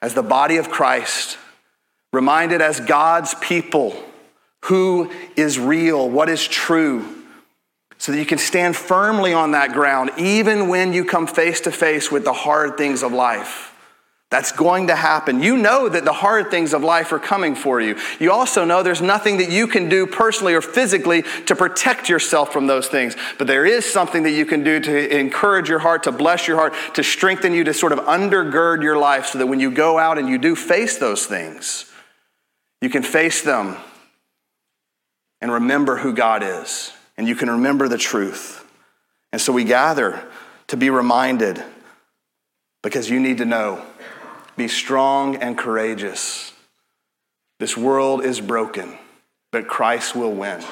as 0.00 0.14
the 0.14 0.22
body 0.22 0.56
of 0.56 0.70
Christ, 0.70 1.38
reminded 2.12 2.62
as 2.62 2.80
God's 2.80 3.34
people 3.34 3.96
who 4.64 5.10
is 5.36 5.58
real, 5.58 6.08
what 6.08 6.28
is 6.28 6.46
true, 6.46 7.04
so 7.98 8.12
that 8.12 8.18
you 8.18 8.26
can 8.26 8.38
stand 8.38 8.76
firmly 8.76 9.32
on 9.32 9.52
that 9.52 9.72
ground 9.72 10.10
even 10.16 10.68
when 10.68 10.92
you 10.92 11.04
come 11.04 11.26
face 11.26 11.60
to 11.62 11.72
face 11.72 12.10
with 12.10 12.24
the 12.24 12.32
hard 12.32 12.76
things 12.76 13.02
of 13.02 13.12
life. 13.12 13.74
That's 14.30 14.52
going 14.52 14.88
to 14.88 14.96
happen. 14.96 15.42
You 15.42 15.56
know 15.56 15.88
that 15.88 16.04
the 16.04 16.12
hard 16.12 16.50
things 16.50 16.74
of 16.74 16.82
life 16.82 17.12
are 17.12 17.18
coming 17.18 17.54
for 17.54 17.80
you. 17.80 17.96
You 18.20 18.30
also 18.30 18.66
know 18.66 18.82
there's 18.82 19.00
nothing 19.00 19.38
that 19.38 19.50
you 19.50 19.66
can 19.66 19.88
do 19.88 20.06
personally 20.06 20.52
or 20.52 20.60
physically 20.60 21.22
to 21.46 21.56
protect 21.56 22.10
yourself 22.10 22.52
from 22.52 22.66
those 22.66 22.88
things. 22.88 23.16
But 23.38 23.46
there 23.46 23.64
is 23.64 23.90
something 23.90 24.24
that 24.24 24.32
you 24.32 24.44
can 24.44 24.62
do 24.62 24.80
to 24.80 25.18
encourage 25.18 25.70
your 25.70 25.78
heart, 25.78 26.02
to 26.02 26.12
bless 26.12 26.46
your 26.46 26.58
heart, 26.58 26.74
to 26.94 27.02
strengthen 27.02 27.54
you, 27.54 27.64
to 27.64 27.72
sort 27.72 27.92
of 27.92 28.00
undergird 28.00 28.82
your 28.82 28.98
life 28.98 29.26
so 29.28 29.38
that 29.38 29.46
when 29.46 29.60
you 29.60 29.70
go 29.70 29.98
out 29.98 30.18
and 30.18 30.28
you 30.28 30.36
do 30.36 30.54
face 30.54 30.98
those 30.98 31.24
things, 31.24 31.90
you 32.82 32.90
can 32.90 33.02
face 33.02 33.40
them 33.40 33.78
and 35.40 35.50
remember 35.50 35.96
who 35.96 36.12
God 36.12 36.42
is. 36.42 36.92
And 37.16 37.26
you 37.26 37.34
can 37.34 37.48
remember 37.48 37.88
the 37.88 37.98
truth. 37.98 38.64
And 39.32 39.40
so 39.40 39.54
we 39.54 39.64
gather 39.64 40.22
to 40.66 40.76
be 40.76 40.90
reminded 40.90 41.64
because 42.82 43.08
you 43.08 43.20
need 43.20 43.38
to 43.38 43.46
know 43.46 43.82
be 44.58 44.68
strong 44.68 45.36
and 45.36 45.56
courageous. 45.56 46.52
This 47.58 47.76
world 47.76 48.24
is 48.24 48.40
broken, 48.40 48.98
but 49.52 49.68
Christ 49.68 50.14
will 50.14 50.32
win. 50.32 50.62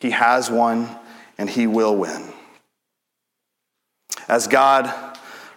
He 0.00 0.10
has 0.10 0.50
won, 0.50 0.88
and 1.36 1.48
he 1.48 1.66
will 1.66 1.94
win. 1.94 2.32
As 4.26 4.46
God 4.46 4.92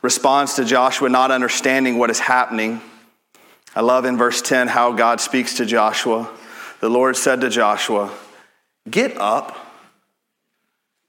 responds 0.02 0.56
to 0.56 0.66
Joshua 0.66 1.10
not 1.10 1.32
understanding 1.32 1.98
what 1.98 2.10
is 2.10 2.20
happening, 2.20 2.82
I 3.76 3.82
love 3.82 4.06
in 4.06 4.18
verse 4.18 4.42
10 4.42 4.68
how 4.68 4.92
God 4.92 5.22
speaks 5.22 5.56
to 5.56 5.66
Joshua. 5.66 6.30
The 6.82 6.90
Lord 6.90 7.16
said 7.16 7.42
to 7.42 7.50
Joshua, 7.50 8.12
Get 8.90 9.18
up, 9.18 9.56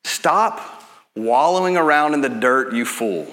stop 0.05 0.85
wallowing 1.17 1.77
around 1.77 2.15
in 2.15 2.21
the 2.21 2.29
dirt, 2.29 2.73
you 2.73 2.85
fool. 2.85 3.27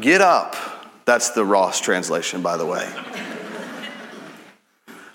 Get 0.00 0.20
up 0.20 0.81
that's 1.04 1.30
the 1.30 1.44
Ross 1.44 1.80
translation, 1.80 2.42
by 2.42 2.56
the 2.56 2.66
way. 2.66 2.88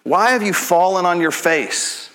Why 0.04 0.32
have 0.32 0.42
you 0.42 0.54
fallen 0.54 1.06
on 1.06 1.20
your 1.20 1.32
face? 1.32 2.07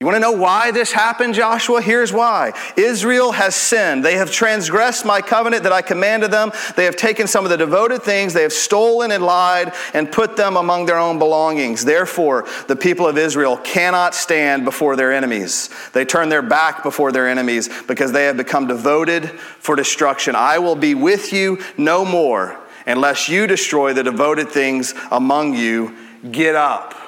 You 0.00 0.06
want 0.06 0.16
to 0.16 0.20
know 0.20 0.32
why 0.32 0.70
this 0.70 0.92
happened, 0.92 1.34
Joshua? 1.34 1.82
Here's 1.82 2.10
why. 2.10 2.54
Israel 2.74 3.32
has 3.32 3.54
sinned. 3.54 4.02
They 4.02 4.14
have 4.14 4.32
transgressed 4.32 5.04
my 5.04 5.20
covenant 5.20 5.64
that 5.64 5.74
I 5.74 5.82
commanded 5.82 6.30
them. 6.30 6.52
They 6.74 6.86
have 6.86 6.96
taken 6.96 7.26
some 7.26 7.44
of 7.44 7.50
the 7.50 7.58
devoted 7.58 8.02
things, 8.02 8.32
they 8.32 8.40
have 8.40 8.52
stolen 8.54 9.10
and 9.10 9.22
lied 9.22 9.74
and 9.92 10.10
put 10.10 10.38
them 10.38 10.56
among 10.56 10.86
their 10.86 10.96
own 10.96 11.18
belongings. 11.18 11.84
Therefore, 11.84 12.48
the 12.66 12.76
people 12.76 13.06
of 13.06 13.18
Israel 13.18 13.58
cannot 13.58 14.14
stand 14.14 14.64
before 14.64 14.96
their 14.96 15.12
enemies. 15.12 15.68
They 15.92 16.06
turn 16.06 16.30
their 16.30 16.40
back 16.40 16.82
before 16.82 17.12
their 17.12 17.28
enemies 17.28 17.68
because 17.86 18.10
they 18.10 18.24
have 18.24 18.38
become 18.38 18.66
devoted 18.66 19.28
for 19.28 19.76
destruction. 19.76 20.34
I 20.34 20.60
will 20.60 20.76
be 20.76 20.94
with 20.94 21.30
you 21.30 21.62
no 21.76 22.06
more 22.06 22.58
unless 22.86 23.28
you 23.28 23.46
destroy 23.46 23.92
the 23.92 24.02
devoted 24.02 24.48
things 24.48 24.94
among 25.10 25.56
you. 25.56 25.94
Get 26.30 26.54
up. 26.54 26.99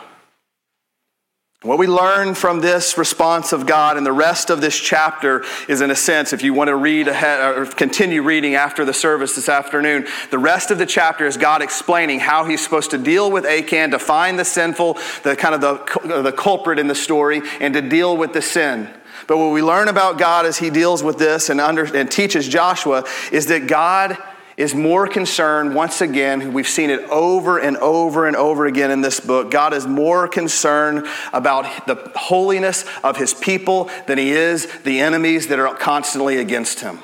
What 1.62 1.78
we 1.78 1.86
learn 1.86 2.34
from 2.34 2.58
this 2.58 2.98
response 2.98 3.52
of 3.52 3.66
God 3.66 3.96
and 3.96 4.04
the 4.04 4.12
rest 4.12 4.50
of 4.50 4.60
this 4.60 4.76
chapter 4.76 5.44
is, 5.68 5.80
in 5.80 5.92
a 5.92 5.94
sense, 5.94 6.32
if 6.32 6.42
you 6.42 6.52
want 6.52 6.66
to 6.66 6.74
read 6.74 7.06
ahead 7.06 7.56
or 7.56 7.66
continue 7.66 8.20
reading 8.20 8.56
after 8.56 8.84
the 8.84 8.92
service 8.92 9.36
this 9.36 9.48
afternoon, 9.48 10.08
the 10.32 10.40
rest 10.40 10.72
of 10.72 10.78
the 10.78 10.86
chapter 10.86 11.24
is 11.24 11.36
God 11.36 11.62
explaining 11.62 12.18
how 12.18 12.44
he's 12.46 12.60
supposed 12.60 12.90
to 12.90 12.98
deal 12.98 13.30
with 13.30 13.46
Achan, 13.46 13.92
to 13.92 14.00
find 14.00 14.40
the 14.40 14.44
sinful, 14.44 14.98
the 15.22 15.36
kind 15.36 15.54
of 15.54 15.60
the, 15.60 16.22
the 16.22 16.32
culprit 16.32 16.80
in 16.80 16.88
the 16.88 16.96
story, 16.96 17.42
and 17.60 17.72
to 17.74 17.80
deal 17.80 18.16
with 18.16 18.32
the 18.32 18.42
sin. 18.42 18.92
But 19.28 19.38
what 19.38 19.52
we 19.52 19.62
learn 19.62 19.86
about 19.86 20.18
God 20.18 20.46
as 20.46 20.58
he 20.58 20.68
deals 20.68 21.04
with 21.04 21.18
this 21.18 21.48
and, 21.48 21.60
under, 21.60 21.84
and 21.84 22.10
teaches 22.10 22.48
Joshua 22.48 23.04
is 23.30 23.46
that 23.46 23.68
God 23.68 24.18
is 24.62 24.76
more 24.76 25.08
concerned, 25.08 25.74
once 25.74 26.00
again, 26.00 26.52
we've 26.52 26.68
seen 26.68 26.88
it 26.88 27.00
over 27.10 27.58
and 27.58 27.76
over 27.78 28.28
and 28.28 28.36
over 28.36 28.66
again 28.66 28.92
in 28.92 29.00
this 29.00 29.18
book. 29.18 29.50
God 29.50 29.74
is 29.74 29.88
more 29.88 30.28
concerned 30.28 31.04
about 31.32 31.86
the 31.88 31.96
holiness 32.14 32.84
of 33.02 33.16
his 33.16 33.34
people 33.34 33.90
than 34.06 34.18
he 34.18 34.30
is 34.30 34.66
the 34.84 35.00
enemies 35.00 35.48
that 35.48 35.58
are 35.58 35.74
constantly 35.74 36.36
against 36.38 36.78
him. 36.78 37.00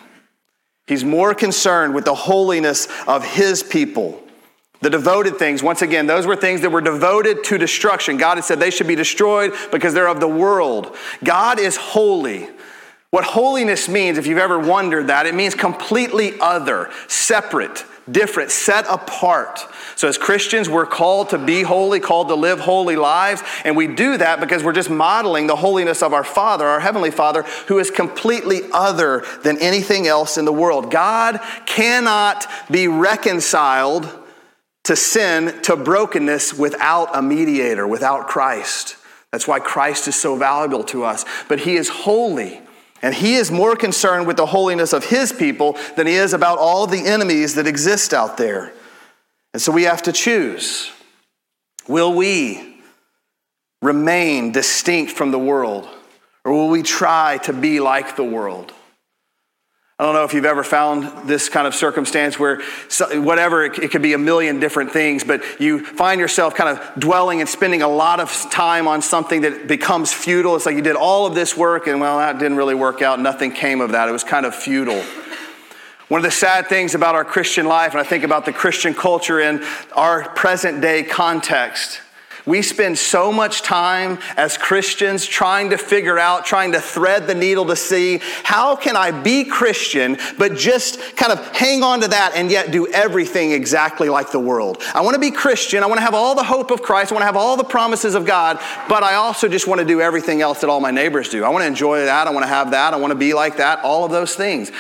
He's 0.87 1.05
more 1.05 1.35
concerned 1.35 1.94
with 1.94 2.05
the 2.05 2.14
holiness 2.14 2.87
of 3.09 3.25
his 3.25 3.64
people. 3.64 4.23
The 4.81 4.90
devoted 4.90 5.37
things, 5.37 5.61
once 5.61 5.83
again, 5.83 6.07
those 6.07 6.29
were 6.29 6.37
things 6.37 6.61
that 6.61 6.71
were 6.71 6.81
devoted 6.81 7.42
to 7.44 7.59
destruction. 7.59 8.18
God 8.18 8.37
had 8.37 8.44
said 8.44 8.61
they 8.61 8.71
should 8.71 8.87
be 8.87 8.94
destroyed 8.94 9.53
because 9.73 9.94
they're 9.94 10.07
of 10.07 10.21
the 10.21 10.29
world. 10.29 10.97
God 11.25 11.59
is 11.59 11.77
holy. 11.77 12.49
What 13.11 13.25
holiness 13.25 13.88
means, 13.88 14.18
if 14.18 14.27
you've 14.27 14.38
ever 14.38 14.59
wondered 14.59 15.07
that, 15.07 15.25
it 15.25 15.35
means 15.35 15.55
completely 15.55 16.38
other, 16.40 16.90
separate, 17.07 17.87
different, 18.11 18.51
set 18.51 18.85
apart. 18.87 19.61
So, 19.97 20.09
as 20.09 20.18
Christians, 20.18 20.68
we're 20.68 20.85
called 20.85 21.31
to 21.31 21.38
be 21.38 21.62
holy, 21.62 22.01
called 22.01 22.29
to 22.29 22.35
live 22.35 22.61
holy 22.61 22.97
lives, 22.97 23.42
and 23.64 23.75
we 23.75 23.87
do 23.87 24.18
that 24.18 24.40
because 24.40 24.62
we're 24.62 24.75
just 24.75 24.90
modeling 24.90 25.47
the 25.47 25.57
holiness 25.57 26.03
of 26.03 26.12
our 26.12 26.23
Father, 26.23 26.66
our 26.66 26.81
Heavenly 26.81 27.11
Father, 27.11 27.44
who 27.66 27.79
is 27.79 27.90
completely 27.90 28.61
other 28.73 29.25
than 29.42 29.57
anything 29.59 30.07
else 30.07 30.37
in 30.37 30.44
the 30.44 30.53
world. 30.53 30.90
God 30.90 31.40
cannot 31.64 32.47
be 32.71 32.88
reconciled 32.88 34.07
to 34.85 34.97
sin, 34.97 35.61
to 35.62 35.77
brokenness, 35.77 36.53
without 36.53 37.16
a 37.16 37.23
mediator, 37.23 37.87
without 37.87 38.29
Christ. 38.29 38.97
That's 39.33 39.49
why 39.49 39.61
Christ 39.61 40.09
is 40.09 40.16
so 40.16 40.37
valuable 40.37 40.85
to 40.85 41.05
us. 41.05 41.25
But 41.49 41.61
He 41.61 41.77
is 41.77 41.88
holy. 41.88 42.61
And 43.02 43.14
he 43.14 43.34
is 43.34 43.50
more 43.50 43.76
concerned 43.76 44.26
with 44.26 44.37
the 44.37 44.46
holiness 44.46 44.92
of 44.92 45.04
his 45.04 45.32
people 45.32 45.78
than 45.96 46.06
he 46.06 46.14
is 46.14 46.32
about 46.32 46.58
all 46.58 46.87
the 46.87 47.06
enemies 47.06 47.54
that 47.54 47.66
exist 47.66 48.12
out 48.12 48.37
there. 48.37 48.72
And 49.52 49.62
so 49.62 49.72
we 49.72 49.84
have 49.84 50.02
to 50.02 50.12
choose. 50.12 50.90
Will 51.87 52.12
we 52.12 52.80
remain 53.80 54.52
distinct 54.52 55.12
from 55.12 55.30
the 55.30 55.38
world, 55.38 55.88
or 56.44 56.52
will 56.52 56.68
we 56.68 56.82
try 56.82 57.38
to 57.44 57.52
be 57.52 57.80
like 57.80 58.16
the 58.16 58.24
world? 58.24 58.72
I 60.00 60.04
don't 60.04 60.14
know 60.14 60.22
if 60.22 60.32
you've 60.32 60.44
ever 60.44 60.62
found 60.62 61.28
this 61.28 61.48
kind 61.48 61.66
of 61.66 61.74
circumstance 61.74 62.38
where 62.38 62.62
whatever, 63.14 63.64
it 63.64 63.90
could 63.90 64.00
be 64.00 64.12
a 64.12 64.18
million 64.18 64.61
different 64.61 64.92
things, 64.92 65.24
but 65.24 65.42
you 65.61 65.84
find 65.84 66.20
yourself 66.20 66.54
kind 66.54 66.78
of 66.78 67.00
dwelling 67.00 67.40
and 67.40 67.48
spending 67.48 67.82
a 67.82 67.88
lot 67.88 68.20
of 68.20 68.30
time 68.48 68.87
on 68.87 69.02
something 69.02 69.40
that 69.40 69.66
becomes 69.66 70.12
futile. 70.12 70.54
It's 70.54 70.66
like 70.66 70.76
you 70.76 70.82
did 70.82 70.94
all 70.94 71.26
of 71.26 71.34
this 71.34 71.56
work 71.56 71.88
and, 71.88 72.00
well, 72.00 72.18
that 72.18 72.38
didn't 72.38 72.56
really 72.56 72.76
work 72.76 73.02
out. 73.02 73.18
Nothing 73.18 73.50
came 73.50 73.80
of 73.80 73.90
that. 73.90 74.08
It 74.08 74.12
was 74.12 74.22
kind 74.22 74.46
of 74.46 74.54
futile. 74.54 75.02
One 76.06 76.20
of 76.20 76.24
the 76.24 76.30
sad 76.30 76.68
things 76.68 76.94
about 76.94 77.16
our 77.16 77.24
Christian 77.24 77.66
life, 77.66 77.90
and 77.90 78.00
I 78.00 78.04
think 78.04 78.22
about 78.22 78.44
the 78.44 78.52
Christian 78.52 78.94
culture 78.94 79.40
in 79.40 79.64
our 79.96 80.28
present 80.28 80.80
day 80.80 81.02
context, 81.02 82.02
we 82.48 82.62
spend 82.62 82.98
so 82.98 83.30
much 83.30 83.62
time 83.62 84.18
as 84.37 84.56
Christians 84.56 85.26
trying 85.26 85.70
to 85.70 85.78
figure 85.78 86.18
out, 86.18 86.46
trying 86.46 86.72
to 86.72 86.80
thread 86.80 87.26
the 87.26 87.34
needle 87.34 87.66
to 87.66 87.76
see 87.76 88.20
how 88.42 88.74
can 88.74 88.96
I 88.96 89.11
be 89.11 89.44
Christian, 89.44 90.16
but 90.38 90.56
just 90.56 91.16
kind 91.16 91.30
of 91.30 91.46
hang 91.54 91.82
on 91.82 92.00
to 92.00 92.08
that 92.08 92.32
and 92.34 92.50
yet 92.50 92.72
do 92.72 92.87
everything 92.88 93.52
exactly 93.52 94.08
like 94.08 94.32
the 94.32 94.40
world. 94.40 94.82
I 94.94 95.02
want 95.02 95.14
to 95.14 95.20
be 95.20 95.30
Christian. 95.30 95.82
I 95.82 95.87
want 95.87 95.98
to 95.98 96.04
have 96.04 96.14
all 96.14 96.34
the 96.34 96.42
hope 96.42 96.70
of 96.70 96.82
Christ. 96.82 97.12
I 97.12 97.14
want 97.14 97.22
to 97.22 97.26
have 97.26 97.37
all 97.37 97.56
the 97.56 97.64
promises 97.64 98.14
of 98.14 98.24
God, 98.24 98.58
but 98.88 99.02
I 99.02 99.14
also 99.14 99.46
just 99.46 99.66
want 99.66 99.80
to 99.80 99.87
do 99.87 100.00
everything 100.00 100.40
else 100.40 100.62
that 100.62 100.70
all 100.70 100.80
my 100.80 100.90
neighbors 100.90 101.28
do. 101.28 101.44
I 101.44 101.50
want 101.50 101.62
to 101.62 101.66
enjoy 101.68 102.04
that. 102.06 102.26
I 102.26 102.30
want 102.30 102.44
to 102.44 102.48
have 102.48 102.70
that. 102.70 102.94
I 102.94 102.96
want 102.96 103.11
to 103.11 103.18
be 103.18 103.34
like 103.34 103.58
that. 103.58 103.84
All 103.84 104.04
of 104.04 104.11
those 104.11 104.34
things. 104.34 104.72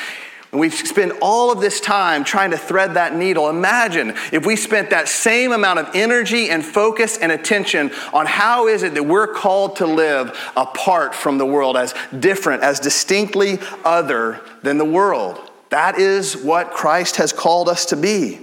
And 0.50 0.60
we 0.60 0.70
spend 0.70 1.12
all 1.20 1.52
of 1.52 1.60
this 1.60 1.78
time 1.78 2.24
trying 2.24 2.52
to 2.52 2.56
thread 2.56 2.94
that 2.94 3.14
needle. 3.14 3.50
Imagine 3.50 4.14
if 4.32 4.46
we 4.46 4.56
spent 4.56 4.90
that 4.90 5.06
same 5.08 5.52
amount 5.52 5.78
of 5.78 5.90
energy 5.94 6.48
and 6.48 6.64
focus 6.64 7.18
and 7.18 7.30
attention 7.30 7.90
on 8.14 8.24
how 8.24 8.66
is 8.66 8.82
it 8.82 8.94
that 8.94 9.02
we're 9.02 9.26
called 9.26 9.76
to 9.76 9.86
live 9.86 10.38
apart 10.56 11.14
from 11.14 11.36
the 11.36 11.44
world, 11.44 11.76
as 11.76 11.94
different, 12.18 12.62
as 12.62 12.80
distinctly 12.80 13.58
other 13.84 14.40
than 14.62 14.78
the 14.78 14.84
world. 14.86 15.38
That 15.68 15.98
is 15.98 16.34
what 16.34 16.70
Christ 16.70 17.16
has 17.16 17.30
called 17.30 17.68
us 17.68 17.86
to 17.86 17.96
be. 17.96 18.40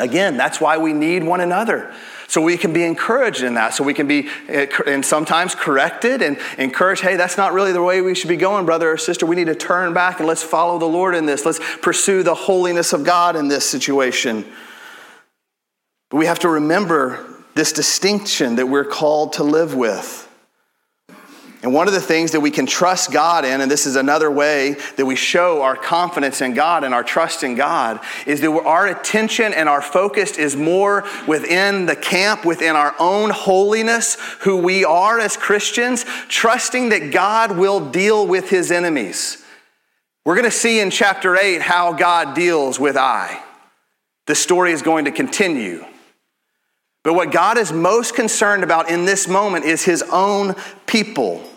Again, 0.00 0.36
that's 0.36 0.60
why 0.60 0.78
we 0.78 0.92
need 0.92 1.22
one 1.22 1.40
another. 1.40 1.94
So 2.32 2.40
we 2.40 2.56
can 2.56 2.72
be 2.72 2.82
encouraged 2.82 3.42
in 3.42 3.52
that. 3.56 3.74
So 3.74 3.84
we 3.84 3.92
can 3.92 4.06
be, 4.06 4.26
eh, 4.48 4.66
and 4.86 5.04
sometimes 5.04 5.54
corrected 5.54 6.22
and 6.22 6.38
encouraged, 6.56 7.02
hey, 7.02 7.16
that's 7.16 7.36
not 7.36 7.52
really 7.52 7.72
the 7.72 7.82
way 7.82 8.00
we 8.00 8.14
should 8.14 8.30
be 8.30 8.38
going, 8.38 8.64
brother 8.64 8.90
or 8.90 8.96
sister. 8.96 9.26
We 9.26 9.36
need 9.36 9.48
to 9.48 9.54
turn 9.54 9.92
back 9.92 10.18
and 10.18 10.26
let's 10.26 10.42
follow 10.42 10.78
the 10.78 10.86
Lord 10.86 11.14
in 11.14 11.26
this. 11.26 11.44
Let's 11.44 11.60
pursue 11.82 12.22
the 12.22 12.34
holiness 12.34 12.94
of 12.94 13.04
God 13.04 13.36
in 13.36 13.48
this 13.48 13.68
situation. 13.68 14.50
But 16.08 16.16
we 16.16 16.24
have 16.24 16.38
to 16.38 16.48
remember 16.48 17.22
this 17.54 17.70
distinction 17.70 18.56
that 18.56 18.66
we're 18.66 18.86
called 18.86 19.34
to 19.34 19.42
live 19.42 19.74
with. 19.74 20.26
And 21.62 21.72
one 21.72 21.86
of 21.86 21.94
the 21.94 22.00
things 22.00 22.32
that 22.32 22.40
we 22.40 22.50
can 22.50 22.66
trust 22.66 23.12
God 23.12 23.44
in, 23.44 23.60
and 23.60 23.70
this 23.70 23.86
is 23.86 23.94
another 23.94 24.28
way 24.28 24.74
that 24.96 25.06
we 25.06 25.14
show 25.14 25.62
our 25.62 25.76
confidence 25.76 26.40
in 26.40 26.54
God 26.54 26.82
and 26.82 26.92
our 26.92 27.04
trust 27.04 27.44
in 27.44 27.54
God, 27.54 28.00
is 28.26 28.40
that 28.40 28.50
our 28.50 28.88
attention 28.88 29.54
and 29.54 29.68
our 29.68 29.80
focus 29.80 30.38
is 30.38 30.56
more 30.56 31.04
within 31.28 31.86
the 31.86 31.94
camp, 31.94 32.44
within 32.44 32.74
our 32.74 32.96
own 32.98 33.30
holiness, 33.30 34.16
who 34.40 34.56
we 34.56 34.84
are 34.84 35.20
as 35.20 35.36
Christians, 35.36 36.04
trusting 36.26 36.88
that 36.88 37.12
God 37.12 37.56
will 37.56 37.78
deal 37.90 38.26
with 38.26 38.50
his 38.50 38.72
enemies. 38.72 39.44
We're 40.24 40.34
going 40.34 40.44
to 40.44 40.50
see 40.50 40.80
in 40.80 40.90
chapter 40.90 41.36
8 41.36 41.62
how 41.62 41.92
God 41.92 42.34
deals 42.34 42.80
with 42.80 42.96
Ai. 42.96 43.40
The 44.26 44.34
story 44.34 44.72
is 44.72 44.82
going 44.82 45.04
to 45.04 45.12
continue. 45.12 45.84
But 47.04 47.14
what 47.14 47.30
God 47.30 47.56
is 47.56 47.72
most 47.72 48.16
concerned 48.16 48.64
about 48.64 48.88
in 48.88 49.04
this 49.04 49.28
moment 49.28 49.64
is 49.64 49.84
his 49.84 50.02
own 50.10 50.56
people. 50.86 51.48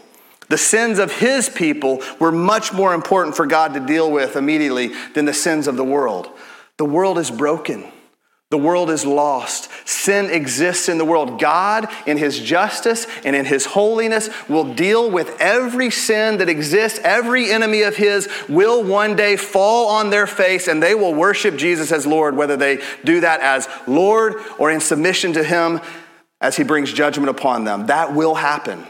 The 0.48 0.58
sins 0.58 1.00
of 1.00 1.12
his 1.12 1.50
people 1.50 2.02
were 2.20 2.32
much 2.32 2.72
more 2.72 2.94
important 2.94 3.36
for 3.36 3.46
God 3.46 3.74
to 3.74 3.80
deal 3.80 4.12
with 4.12 4.36
immediately 4.36 4.92
than 5.14 5.26
the 5.26 5.34
sins 5.34 5.68
of 5.68 5.76
the 5.76 5.84
world. 5.84 6.30
The 6.78 6.86
world 6.86 7.18
is 7.18 7.32
broken. 7.32 7.92
The 8.52 8.58
world 8.60 8.92
is 8.92 9.06
lost. 9.06 9.70
Sin 9.86 10.30
exists 10.30 10.88
in 10.88 11.00
the 11.00 11.06
world. 11.06 11.40
God, 11.40 11.90
in 12.06 12.18
His 12.18 12.40
justice 12.40 13.08
and 13.24 13.36
in 13.36 13.44
His 13.44 13.66
holiness, 13.66 14.30
will 14.48 14.76
deal 14.76 15.10
with 15.10 15.36
every 15.42 15.90
sin 15.90 16.38
that 16.38 16.48
exists. 16.48 17.00
Every 17.04 17.52
enemy 17.52 17.82
of 17.82 17.96
His 17.96 18.30
will 18.48 18.84
one 18.84 19.16
day 19.16 19.36
fall 19.36 19.88
on 19.88 20.12
their 20.12 20.28
face 20.28 20.68
and 20.68 20.82
they 20.82 20.94
will 20.94 21.14
worship 21.14 21.58
Jesus 21.58 21.92
as 21.92 22.06
Lord, 22.06 22.38
whether 22.38 22.56
they 22.56 22.84
do 23.04 23.20
that 23.22 23.42
as 23.42 23.68
Lord 23.88 24.36
or 24.60 24.70
in 24.70 24.80
submission 24.80 25.34
to 25.34 25.44
Him 25.44 25.82
as 26.40 26.56
He 26.56 26.64
brings 26.64 26.94
judgment 26.94 27.30
upon 27.30 27.64
them. 27.64 27.88
That 27.88 28.14
will 28.14 28.36
happen. 28.36 28.86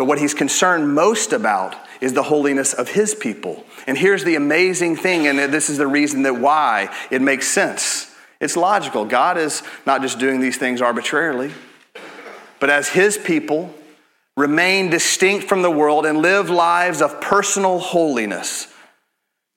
But 0.00 0.06
what 0.06 0.18
he's 0.18 0.32
concerned 0.32 0.94
most 0.94 1.34
about 1.34 1.76
is 2.00 2.14
the 2.14 2.22
holiness 2.22 2.72
of 2.72 2.88
his 2.88 3.14
people. 3.14 3.66
And 3.86 3.98
here's 3.98 4.24
the 4.24 4.34
amazing 4.34 4.96
thing, 4.96 5.26
and 5.26 5.38
this 5.52 5.68
is 5.68 5.76
the 5.76 5.86
reason 5.86 6.22
that 6.22 6.36
why 6.36 6.88
it 7.10 7.20
makes 7.20 7.46
sense. 7.46 8.10
It's 8.40 8.56
logical. 8.56 9.04
God 9.04 9.36
is 9.36 9.62
not 9.84 10.00
just 10.00 10.18
doing 10.18 10.40
these 10.40 10.56
things 10.56 10.80
arbitrarily, 10.80 11.50
but 12.60 12.70
as 12.70 12.88
his 12.88 13.18
people 13.18 13.74
remain 14.38 14.88
distinct 14.88 15.46
from 15.46 15.60
the 15.60 15.70
world 15.70 16.06
and 16.06 16.22
live 16.22 16.48
lives 16.48 17.02
of 17.02 17.20
personal 17.20 17.78
holiness. 17.78 18.72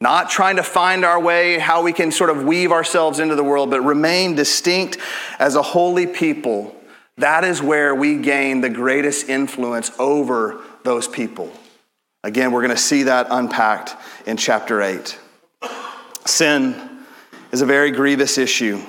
Not 0.02 0.30
trying 0.30 0.58
to 0.58 0.64
find 0.64 1.06
our 1.06 1.22
way, 1.22 1.58
how 1.58 1.84
we 1.84 1.94
can 1.94 2.12
sort 2.12 2.30
of 2.30 2.44
weave 2.44 2.74
ourselves 2.74 3.20
into 3.20 3.36
the 3.36 3.46
world, 3.46 3.70
but 3.70 3.80
remain 3.80 4.36
distinct 4.36 4.98
as 5.40 5.56
a 5.56 5.62
holy 5.62 6.06
people 6.06 6.73
that 7.18 7.44
is 7.44 7.62
where 7.62 7.94
we 7.94 8.18
gain 8.18 8.62
the 8.62 8.70
greatest 8.70 9.30
influence 9.30 9.92
over 10.00 10.62
those 10.84 11.08
people. 11.08 11.52
Again, 12.24 12.52
we're 12.52 12.62
going 12.62 12.76
to 12.76 12.82
see 12.82 13.04
that 13.04 13.28
unpacked 13.30 13.96
in 14.26 14.38
chapter 14.38 14.82
8. 14.82 15.20
Sin 16.26 16.76
is 17.52 17.62
a 17.62 17.66
very 17.66 17.92
grievous 17.92 18.38
issue. 18.38 18.82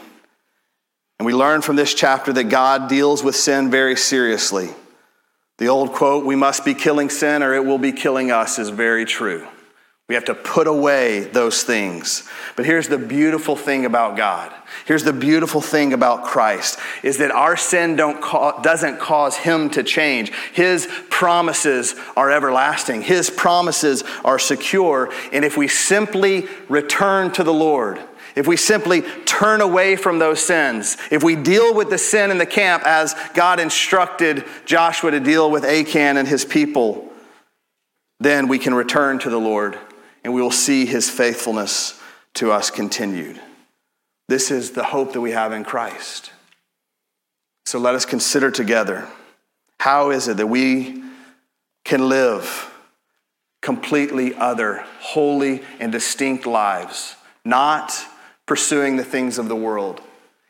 And 1.19 1.27
we 1.27 1.35
learn 1.35 1.63
from 1.63 1.77
this 1.77 1.95
chapter 1.95 2.33
that 2.33 2.45
God 2.45 2.89
deals 2.89 3.23
with 3.23 3.37
sin 3.37 3.71
very 3.71 3.97
seriously. 3.97 4.71
The 5.59 5.69
old 5.69 5.93
quote, 5.93 6.25
we 6.25 6.37
must 6.37 6.65
be 6.65 6.75
killing 6.75 7.11
sin 7.11 7.43
or 7.43 7.55
it 7.55 7.65
will 7.65 7.79
be 7.79 7.93
killing 7.93 8.31
us, 8.31 8.59
is 8.59 8.71
very 8.71 9.05
true. 9.05 9.47
We 10.07 10.15
have 10.17 10.27
to 10.27 10.35
put 10.35 10.67
away 10.67 11.21
those 11.21 11.63
things. 11.63 12.29
But 12.57 12.67
here's 12.67 12.89
the 12.89 12.99
beautiful 12.99 13.57
thing 13.57 13.87
about 13.87 14.19
God. 14.19 14.53
Here's 14.85 15.03
the 15.03 15.15
beautiful 15.15 15.63
thing 15.63 15.95
about 15.95 16.25
Christ 16.25 16.79
is 17.03 17.17
that 17.19 17.31
our 17.31 17.57
sin 17.57 17.97
don't 17.97 18.21
ca- 18.21 18.61
doesn't 18.61 19.01
cause 19.01 19.35
him 19.37 19.71
to 19.71 19.83
change. 19.83 20.31
His 20.53 20.87
promises 21.09 21.95
are 22.19 22.31
everlasting. 22.31 23.01
His 23.01 23.31
promises 23.31 24.05
are 24.27 24.39
secure, 24.39 25.11
and 25.33 25.43
if 25.43 25.57
we 25.57 25.69
simply 25.69 26.49
return 26.69 27.33
to 27.33 27.43
the 27.43 27.55
Lord, 27.55 27.99
if 28.37 28.47
we 28.47 28.59
simply 28.59 29.03
turn 29.25 29.63
away 29.63 29.97
from 29.97 30.19
those 30.19 30.41
sins, 30.41 30.99
if 31.11 31.23
we 31.23 31.35
deal 31.35 31.73
with 31.73 31.89
the 31.89 31.99
sin 31.99 32.31
in 32.31 32.37
the 32.37 32.45
camp 32.45 32.83
as 32.85 33.15
God 33.33 33.59
instructed 33.59 34.45
Joshua 34.67 35.13
to 35.13 35.21
deal 35.21 35.51
with 35.51 35.65
Achan 35.65 36.19
and 36.19 36.29
his 36.29 36.45
people, 36.45 37.11
then 38.21 38.49
we 38.49 38.59
can 38.59 38.75
return 38.75 39.19
to 39.21 39.31
the 39.31 39.41
Lord 39.41 39.79
and 40.25 40.33
we 40.33 40.41
will 40.41 40.51
see 40.51 40.87
his 40.87 41.09
faithfulness 41.11 42.01
to 42.35 42.51
us 42.51 42.71
continued. 42.71 43.39
This 44.27 44.51
is 44.51 44.71
the 44.71 44.85
hope 44.85 45.13
that 45.13 45.21
we 45.21 45.33
have 45.33 45.53
in 45.53 45.65
Christ. 45.65 46.33
So 47.67 47.79
let 47.79 47.95
us 47.95 48.07
consider 48.07 48.51
together 48.51 49.07
how 49.79 50.11
is 50.11 50.29
it 50.29 50.39
that 50.39 50.47
we 50.47 51.03
can 51.85 52.09
live 52.09 52.71
completely 53.61 54.35
other, 54.35 54.85
holy, 55.01 55.63
and 55.79 55.93
distinct 55.93 56.47
lives, 56.47 57.17
not 57.45 57.95
pursuing 58.47 58.97
the 58.97 59.05
things 59.05 59.39
of 59.39 59.49
the 59.49 59.57
world 59.57 60.01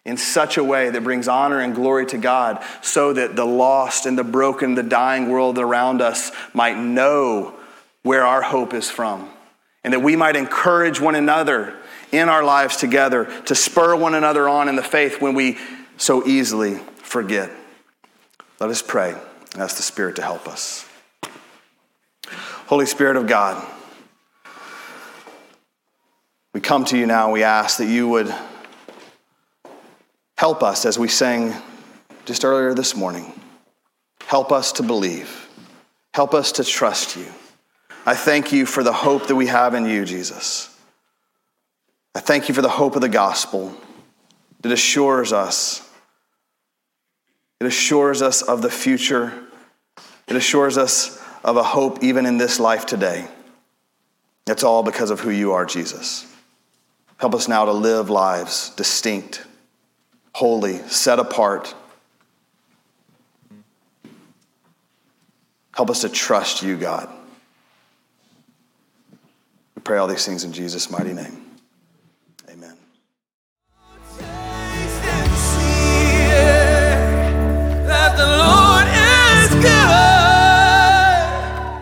in 0.05 0.17
such 0.17 0.57
a 0.57 0.65
way 0.65 0.91
that 0.91 1.03
brings 1.03 1.27
honor 1.27 1.61
and 1.61 1.75
glory 1.75 2.05
to 2.07 2.19
God, 2.19 2.63
so 2.83 3.13
that 3.13 3.37
the 3.37 3.47
lost 3.47 4.05
and 4.05 4.19
the 4.19 4.25
broken, 4.25 4.75
the 4.75 4.83
dying 4.83 5.31
world 5.31 5.59
around 5.59 6.03
us 6.03 6.31
might 6.53 6.77
know 6.77 7.55
where 8.03 8.25
our 8.25 8.43
hope 8.43 8.75
is 8.75 8.91
from 8.91 9.31
and 9.85 9.92
that 9.92 10.01
we 10.01 10.16
might 10.16 10.35
encourage 10.35 10.99
one 11.01 11.14
another 11.14 11.77
in 12.11 12.29
our 12.29 12.42
lives 12.42 12.77
together 12.77 13.27
to 13.42 13.55
spur 13.55 13.94
one 13.94 14.14
another 14.14 14.49
on 14.49 14.68
in 14.68 14.77
the 14.77 14.83
faith 14.83 15.20
when 15.20 15.35
we 15.35 15.59
so 15.97 16.27
easily 16.27 16.77
forget. 16.97 17.51
Let 18.61 18.70
us 18.70 18.83
pray 18.83 19.14
and 19.53 19.62
ask 19.62 19.77
the 19.77 19.83
Spirit 19.83 20.16
to 20.16 20.23
help 20.23 20.49
us. 20.49 20.88
Holy 22.66 22.87
Spirit 22.87 23.16
of 23.16 23.27
God, 23.27 23.64
we 26.55 26.61
come 26.61 26.85
to 26.87 26.97
you 26.97 27.07
now. 27.07 27.31
We 27.31 27.42
ask 27.42 27.79
that 27.79 27.87
you 27.87 28.09
would 28.09 28.35
help 30.38 30.62
us 30.62 30.87
as 30.87 30.99
we 30.99 31.09
sang 31.09 31.55
just 32.25 32.44
earlier 32.44 32.75
this 32.75 32.97
morning. 32.97 33.38
Help 34.27 34.51
us 34.51 34.73
to 34.73 34.83
believe. 34.83 35.49
Help 36.14 36.33
us 36.33 36.53
to 36.53 36.64
trust 36.64 37.16
you. 37.16 37.27
I 38.07 38.14
thank 38.14 38.53
you 38.53 38.67
for 38.67 38.83
the 38.83 38.93
hope 38.93 39.29
that 39.29 39.37
we 39.37 39.47
have 39.47 39.73
in 39.75 39.87
you, 39.87 40.05
Jesus. 40.05 40.69
I 42.14 42.21
thank 42.21 42.49
you 42.49 42.55
for 42.55 42.62
the 42.62 42.69
hope 42.69 42.97
of 42.97 43.01
the 43.01 43.09
gospel 43.09 43.75
that 44.61 44.71
assures 44.73 45.33
us. 45.33 45.88
It 47.61 47.67
assures 47.67 48.21
us 48.21 48.43
of 48.43 48.61
the 48.61 48.71
future. 48.71 49.33
It 50.29 50.37
assures 50.37 50.77
us 50.77 51.21
of 51.43 51.57
a 51.57 51.62
hope 51.62 52.03
even 52.03 52.27
in 52.27 52.37
this 52.37 52.61
life 52.61 52.85
today. 52.85 53.27
It's 54.47 54.64
all 54.64 54.83
because 54.83 55.11
of 55.11 55.21
who 55.21 55.31
you 55.31 55.53
are, 55.53 55.64
Jesus. 55.64 56.31
Help 57.17 57.35
us 57.35 57.49
now 57.49 57.64
to 57.64 57.73
live 57.73 58.11
lives 58.11 58.71
distinct, 58.77 59.47
holy, 60.35 60.77
set 60.88 61.19
apart. 61.19 61.75
Help 65.73 65.88
us 65.88 66.03
to 66.03 66.11
trust 66.11 66.62
you, 66.62 66.77
God 66.77 67.09
pray 69.85 69.99
all 69.99 70.07
these 70.07 70.25
things 70.25 70.44
in 70.44 70.53
Jesus' 70.53 70.90
mighty 70.90 71.12
name. 71.12 71.44
Amen. 72.49 72.77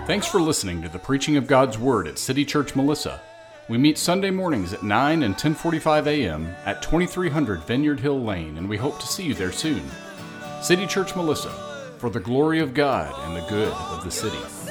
Thanks 0.07 0.27
for 0.27 0.41
listening 0.41 0.83
to 0.83 0.89
the 0.89 0.99
preaching 0.99 1.37
of 1.37 1.47
God's 1.47 1.79
Word 1.79 2.07
at 2.07 2.19
City 2.19 2.45
Church 2.45 2.75
Melissa. 2.77 3.21
We 3.69 3.79
meet 3.79 3.97
Sunday 3.97 4.31
mornings 4.31 4.73
at 4.73 4.83
9 4.83 5.23
and 5.23 5.37
10:45 5.37 6.07
a.m. 6.07 6.55
at 6.67 6.83
2300 6.83 7.63
Vineyard 7.63 8.01
Hill 8.01 8.21
Lane, 8.21 8.59
and 8.59 8.69
we 8.69 8.77
hope 8.77 8.99
to 8.99 9.07
see 9.07 9.23
you 9.23 9.35
there 9.35 9.53
soon. 9.53 9.83
City 10.61 10.87
Church 10.87 11.15
Melissa, 11.15 11.53
for 11.99 12.11
the 12.11 12.21
glory 12.21 12.59
of 12.59 12.75
God 12.75 13.15
and 13.27 13.37
the 13.37 13.49
good 13.49 13.73
of 13.73 14.05
the 14.05 14.11
city. 14.11 14.62